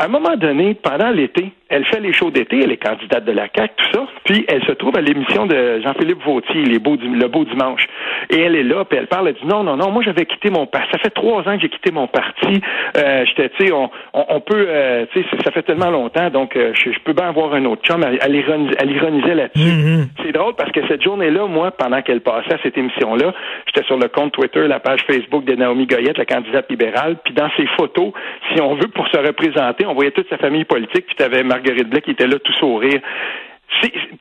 à 0.00 0.06
un 0.06 0.08
moment 0.08 0.34
donné, 0.34 0.72
pendant 0.72 1.10
l'été, 1.10 1.52
elle 1.68 1.84
fait 1.84 2.00
les 2.00 2.14
shows 2.14 2.30
d'été, 2.30 2.58
elle 2.64 2.72
est 2.72 2.78
candidate 2.78 3.22
de 3.24 3.32
la 3.32 3.48
CAQ, 3.54 3.74
tout 3.76 3.92
ça, 3.92 4.06
puis 4.24 4.46
elle 4.48 4.64
se 4.64 4.72
trouve 4.72 4.96
à 4.96 5.02
l'émission 5.02 5.44
de 5.44 5.80
Jean-Philippe 5.82 6.24
Vautier, 6.24 6.64
les 6.64 6.78
beaux, 6.78 6.96
Le 6.96 7.28
Beau 7.28 7.44
Dimanche. 7.44 7.86
Et 8.30 8.40
elle 8.40 8.56
est 8.56 8.62
là, 8.62 8.84
puis 8.86 8.98
elle 8.98 9.08
parle, 9.08 9.28
elle 9.28 9.34
dit 9.34 9.46
non, 9.46 9.62
non, 9.62 9.76
non, 9.76 9.90
moi 9.90 10.02
j'avais 10.02 10.24
quitté 10.24 10.48
mon 10.50 10.66
parti. 10.66 10.88
Ça 10.90 10.98
fait 10.98 11.10
trois 11.10 11.40
ans 11.42 11.54
que 11.54 11.60
j'ai 11.60 11.68
quitté 11.68 11.92
mon 11.92 12.06
parti. 12.06 12.62
Euh, 12.96 13.24
J'étais, 13.26 13.50
tu 13.50 13.66
sais, 13.66 13.72
on, 13.72 13.90
on, 14.14 14.40
peut, 14.40 14.66
euh, 14.68 15.04
tu 15.12 15.22
sais, 15.22 15.28
ça 15.44 15.52
fait 15.52 15.62
tellement 15.62 15.90
longtemps, 15.90 16.30
donc 16.30 16.56
euh, 16.56 16.72
je, 16.74 16.98
peux 17.04 17.12
bien 17.12 17.28
avoir 17.28 17.52
un 17.52 17.64
autre 17.66 17.82
chum. 17.82 18.02
Elle, 18.02 18.18
elle, 18.22 18.90
ironisait 18.90 19.34
là-dessus. 19.34 19.68
Mm-hmm. 19.68 20.06
C'est 20.24 20.32
drôle 20.32 20.54
parce 20.54 20.72
que 20.72 20.80
cette 20.88 21.02
journée-là, 21.02 21.46
moi, 21.46 21.72
pendant 21.72 22.00
qu'elle 22.00 22.22
passait 22.22 22.54
à 22.54 22.58
cette 22.62 22.78
émission-là, 22.78 23.34
j'étais 23.66 23.86
sur 23.86 23.98
le 23.98 24.08
compte 24.08 24.32
Twitter, 24.32 24.66
la 24.66 24.80
page 24.80 25.02
Facebook 25.06 25.44
de 25.44 25.54
Naomi 25.54 25.86
Goyette, 25.86 26.16
la 26.16 26.24
candidate 26.24 26.70
libérale, 26.70 27.16
puis 27.22 27.34
dans 27.34 27.50
ses 27.56 27.66
photos, 27.78 28.12
si 28.48 28.60
on 28.62 28.74
veut, 28.74 28.88
pour 28.88 29.06
se 29.08 29.18
représenter, 29.18 29.86
on 29.90 29.94
voyait 29.94 30.10
toute 30.10 30.28
sa 30.28 30.38
famille 30.38 30.64
politique, 30.64 31.06
puis 31.06 31.16
tu 31.16 31.22
avais 31.22 31.42
Marguerite 31.42 31.88
Blais 31.88 32.00
qui 32.00 32.12
était 32.12 32.26
là 32.26 32.38
tout 32.38 32.52
sourire. 32.54 33.00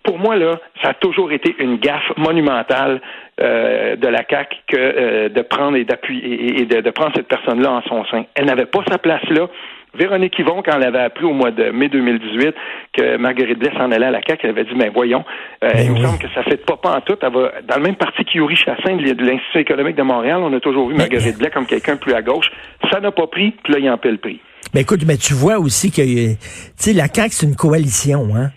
Pour 0.03 0.19
moi, 0.19 0.35
là, 0.35 0.59
ça 0.81 0.89
a 0.89 0.93
toujours 0.93 1.31
été 1.31 1.55
une 1.59 1.77
gaffe 1.77 2.11
monumentale 2.17 3.01
euh, 3.41 3.95
de 3.95 4.07
la 4.07 4.23
CAC 4.23 4.63
que 4.67 4.77
euh, 4.77 5.29
de 5.29 5.41
prendre 5.41 5.75
et 5.75 5.83
d'appuyer 5.85 6.61
et, 6.61 6.65
de, 6.65 6.89
prendre 6.91 7.11
cette 7.15 7.27
personne-là 7.27 7.71
en 7.71 7.81
son 7.83 8.05
sein. 8.05 8.25
Elle 8.35 8.45
n'avait 8.45 8.67
pas 8.67 8.83
sa 8.88 8.97
place 8.97 9.27
là. 9.29 9.47
Véronique 9.95 10.38
Yvon, 10.38 10.61
quand 10.63 10.75
elle 10.75 10.83
avait 10.83 10.99
appris 10.99 11.25
au 11.25 11.33
mois 11.33 11.49
de 11.49 11.71
mai 11.71 11.89
2018 11.89 12.53
que 12.93 13.17
Marguerite 13.17 13.57
Blais 13.57 13.71
s'en 13.75 13.91
allait 13.91 14.05
à 14.05 14.11
la 14.11 14.21
CAQ, 14.21 14.41
elle 14.43 14.49
avait 14.51 14.63
dit, 14.63 14.75
mais 14.75 14.85
ben, 14.85 14.91
voyons, 14.93 15.25
euh, 15.63 15.71
ben 15.73 15.83
il 15.83 15.91
me 15.93 16.05
semble 16.05 16.19
que 16.19 16.27
ça 16.35 16.43
fait 16.43 16.63
pas 16.63 16.77
pas 16.77 16.97
en 16.97 17.01
tout. 17.01 17.17
Elle 17.19 17.33
va, 17.33 17.53
dans 17.67 17.77
le 17.77 17.81
même 17.81 17.95
parti 17.95 18.23
qu'Yuri 18.23 18.55
Chassin 18.55 18.97
de 18.97 19.25
l'Institut 19.25 19.59
économique 19.59 19.95
de 19.95 20.03
Montréal, 20.03 20.41
on 20.43 20.53
a 20.53 20.59
toujours 20.59 20.89
vu 20.89 20.95
Marguerite 20.95 21.39
Blais 21.39 21.49
comme 21.49 21.65
quelqu'un 21.65 21.97
plus 21.97 22.13
à 22.13 22.21
gauche. 22.21 22.51
Ça 22.91 22.99
n'a 22.99 23.11
pas 23.11 23.25
pris, 23.25 23.51
puis 23.63 23.73
là, 23.73 23.79
il 23.79 23.89
en 23.89 23.97
paie 23.97 24.11
le 24.11 24.17
prix. 24.17 24.39
Mais 24.73 24.81
écoute, 24.81 25.03
mais 25.05 25.17
tu 25.17 25.33
vois 25.33 25.59
aussi 25.59 25.91
que, 25.91 26.01
tu 26.01 26.37
sais, 26.77 26.93
la 26.93 27.07
CAQ, 27.13 27.35
c'est 27.35 27.45
une 27.45 27.55
coalition, 27.55 28.35
hein? 28.35 28.51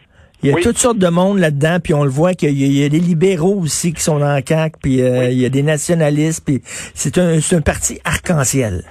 Il 0.44 0.50
y 0.50 0.52
a 0.52 0.56
toutes 0.56 0.78
sortes 0.78 0.98
de 0.98 1.06
monde 1.06 1.38
là-dedans, 1.38 1.78
puis 1.80 1.94
on 1.94 2.02
le 2.02 2.10
voit 2.10 2.34
qu'il 2.34 2.58
y, 2.58 2.84
a 2.84 2.88
des 2.88 2.98
libéraux 2.98 3.60
aussi 3.60 3.92
qui 3.92 4.02
sont 4.02 4.18
dans 4.18 4.26
la 4.26 4.42
CAQ, 4.44 4.76
puis 4.82 5.00
euh, 5.00 5.30
il 5.30 5.38
y 5.38 5.46
a 5.46 5.48
des 5.48 5.62
nationalistes, 5.62 6.42
puis 6.44 6.62
c'est 6.94 7.16
un, 7.18 7.38
un 7.38 7.60
parti 7.60 8.00
arc-en-ciel. 8.04 8.82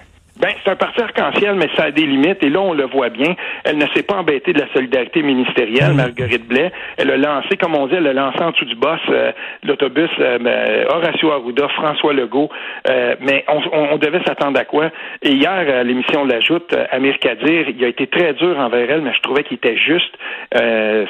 Ben, 0.41 0.49
c'est 0.63 0.71
un 0.71 0.75
parti 0.75 0.99
arc-en-ciel, 0.99 1.53
mais 1.53 1.69
ça 1.75 1.83
a 1.83 1.91
des 1.91 2.07
limites. 2.07 2.43
Et 2.43 2.49
là, 2.49 2.61
on 2.61 2.73
le 2.73 2.85
voit 2.85 3.09
bien. 3.09 3.35
Elle 3.63 3.77
ne 3.77 3.85
s'est 3.93 4.01
pas 4.01 4.15
embêtée 4.15 4.53
de 4.53 4.59
la 4.59 4.73
solidarité 4.73 5.21
ministérielle, 5.21 5.93
mm. 5.93 5.97
Marguerite 5.97 6.47
Blais. 6.47 6.71
Elle 6.97 7.11
a 7.11 7.17
lancé, 7.17 7.57
comme 7.57 7.75
on 7.75 7.85
dit, 7.85 7.93
elle 7.93 8.07
a 8.07 8.13
lancé 8.13 8.41
en 8.41 8.49
dessous 8.49 8.65
du 8.65 8.73
boss 8.73 8.99
euh, 9.09 9.31
l'autobus 9.63 10.09
euh, 10.19 10.39
ben, 10.39 10.87
Horacio 10.89 11.31
Arruda, 11.31 11.67
François 11.69 12.13
Legault. 12.13 12.49
Euh, 12.89 13.15
mais 13.21 13.45
on, 13.49 13.61
on, 13.93 13.97
devait 13.97 14.23
s'attendre 14.25 14.59
à 14.59 14.65
quoi? 14.65 14.89
Et 15.21 15.33
hier, 15.33 15.51
à 15.51 15.83
l'émission 15.83 16.25
L'Ajoute, 16.25 16.75
Amir 16.89 17.19
Kadir, 17.19 17.69
il 17.69 17.85
a 17.85 17.87
été 17.89 18.07
très 18.07 18.33
dur 18.33 18.57
envers 18.57 18.89
elle, 18.89 19.01
mais 19.01 19.13
je 19.13 19.21
trouvais 19.21 19.43
qu'il 19.43 19.57
était 19.57 19.77
juste. 19.77 20.17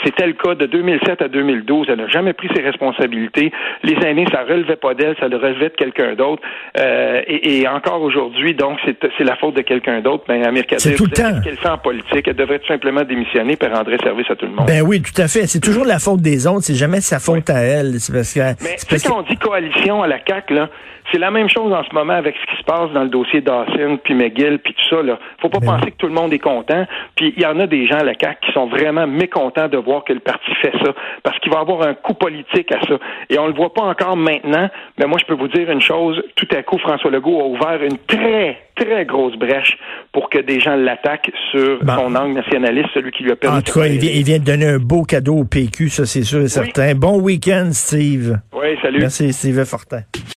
C'était 0.04 0.28
le 0.28 0.34
cas 0.34 0.56
de 0.56 0.66
2007 0.66 1.22
à 1.22 1.28
2012. 1.30 1.88
Elle 1.90 2.00
n'a 2.00 2.08
jamais 2.08 2.34
pris 2.34 2.50
ses 2.54 2.62
responsabilités. 2.62 3.52
Les 3.84 3.96
aînés, 4.06 4.26
ça 4.32 4.44
relevait 4.44 4.76
pas 4.76 4.94
d'elle, 4.94 5.16
ça 5.20 5.30
le 5.30 5.38
relevait 5.38 5.70
de 5.70 5.76
quelqu'un 5.76 6.16
d'autre. 6.16 6.44
Et, 6.78 7.62
et, 7.62 7.68
encore 7.68 8.02
aujourd'hui, 8.02 8.54
donc, 8.54 8.80
c'est 8.86 9.21
c'est 9.22 9.28
la 9.28 9.36
faute 9.36 9.56
de 9.56 9.62
quelqu'un 9.62 10.02
d'autre, 10.02 10.24
ben, 10.28 10.44
Amir 10.44 10.66
Kadir, 10.66 10.80
c'est 10.82 10.96
tout 10.96 11.06
le 11.06 11.12
temps. 11.12 11.40
qu'elle 11.44 11.58
fait 11.58 11.70
en 11.70 11.78
politique, 11.78 12.28
elle 12.28 12.36
devrait 12.36 12.58
tout 12.58 12.68
simplement 12.68 13.04
démissionner 13.04 13.56
et 13.62 13.68
rendrait 13.68 13.98
service 14.04 14.26
à 14.32 14.36
tout 14.36 14.48
le 14.48 14.54
monde. 14.54 14.66
Ben 14.66 14.82
oui, 14.82 15.00
tout 15.00 15.22
à 15.22 15.28
fait. 15.28 15.46
C'est 15.46 15.60
toujours 15.60 15.86
la 15.86 16.00
faute 16.00 16.22
des 16.22 16.48
autres, 16.48 16.64
c'est 16.64 16.74
jamais 16.74 17.02
sa 17.02 17.20
faute 17.20 17.48
à 17.52 17.60
elle. 17.60 18.00
C'est 18.00 18.14
parce 18.14 18.34
que, 18.34 18.40
Mais 18.64 18.78
c'est 18.78 19.08
quand 19.08 19.20
on 19.20 19.22
dit 19.22 19.38
coalition 19.38 20.02
à 20.02 20.08
la 20.08 20.18
CAQ, 20.26 20.56
là, 20.56 20.70
c'est 21.12 21.20
la 21.20 21.30
même 21.30 21.50
chose 21.50 21.72
en 21.72 21.84
ce 21.84 21.94
moment 21.94 22.14
avec 22.14 22.36
ce 22.36 22.52
qui 22.52 22.58
se 22.58 22.64
passe 22.64 22.92
dans 22.94 23.04
le 23.04 23.10
dossier 23.10 23.42
Dawson, 23.42 24.00
puis 24.04 24.16
McGill, 24.16 24.60
puis 24.60 24.74
tout 24.74 24.96
ça. 24.96 25.04
Là. 25.04 25.20
Faut 25.40 25.50
pas 25.50 25.60
ben 25.60 25.74
penser 25.78 25.92
que 25.92 25.98
tout 25.98 26.08
le 26.08 26.14
monde 26.14 26.34
est 26.34 26.40
content. 26.40 26.86
Puis 27.16 27.34
il 27.36 27.44
y 27.44 27.46
en 27.46 27.60
a 27.60 27.68
des 27.68 27.86
gens 27.86 28.00
à 28.00 28.04
la 28.04 28.14
CAQ 28.20 28.38
qui 28.48 28.52
sont 28.54 28.68
vraiment 28.68 29.06
mécontents 29.06 29.68
de 29.68 29.78
voir 29.78 30.04
que 30.04 30.14
le 30.14 30.20
parti 30.20 30.52
fait 30.62 30.74
ça, 30.84 30.94
parce 31.22 31.38
qu'il 31.40 31.52
va 31.52 31.60
avoir 31.60 31.88
un 31.88 31.94
coup 31.94 32.14
politique 32.14 32.72
à 32.72 32.80
ça. 32.88 32.96
Et 33.30 33.38
on 33.38 33.48
le 33.48 33.54
voit 33.54 33.74
pas 33.74 33.84
encore 33.84 34.18
maintenant, 34.18 34.70
mais 34.98 35.06
moi 35.06 35.20
je 35.20 35.26
peux 35.26 35.36
vous 35.36 35.50
dire 35.50 35.70
une 35.70 35.82
chose. 35.82 36.22
Tout 36.36 36.48
à 36.56 36.64
coup, 36.64 36.80
François 36.80 37.12
Legault 37.12 37.40
a 37.40 37.46
ouvert 37.46 37.84
une 37.84 37.98
très 38.08 38.58
très 38.84 39.06
grosse 39.06 39.36
brèche 39.38 39.78
pour 40.12 40.30
que 40.30 40.40
des 40.40 40.60
gens 40.60 40.76
l'attaquent 40.76 41.32
sur 41.52 41.80
son 41.82 42.16
angle 42.16 42.34
nationaliste, 42.34 42.90
celui 42.94 43.12
qui 43.12 43.24
lui 43.24 43.32
a 43.32 43.36
permis. 43.36 43.58
En 43.58 43.62
tout 43.62 43.80
cas, 43.80 43.88
il 43.88 44.24
vient, 44.24 44.40
de 44.40 44.44
donner 44.44 44.68
un 44.68 44.80
beau 44.80 45.04
cadeau 45.04 45.38
au 45.38 45.46
PQ, 45.46 45.90
ça 45.90 46.06
c'est 46.06 46.24
sûr 46.24 46.42
et 46.42 46.48
certain. 46.48 46.96
Bon 46.96 47.20
week-end, 47.20 47.70
Steve. 47.72 48.40
Oui, 48.54 48.78
salut. 48.82 49.00
Merci, 49.00 49.32
Steve 49.34 49.64
Fortin. 49.66 50.02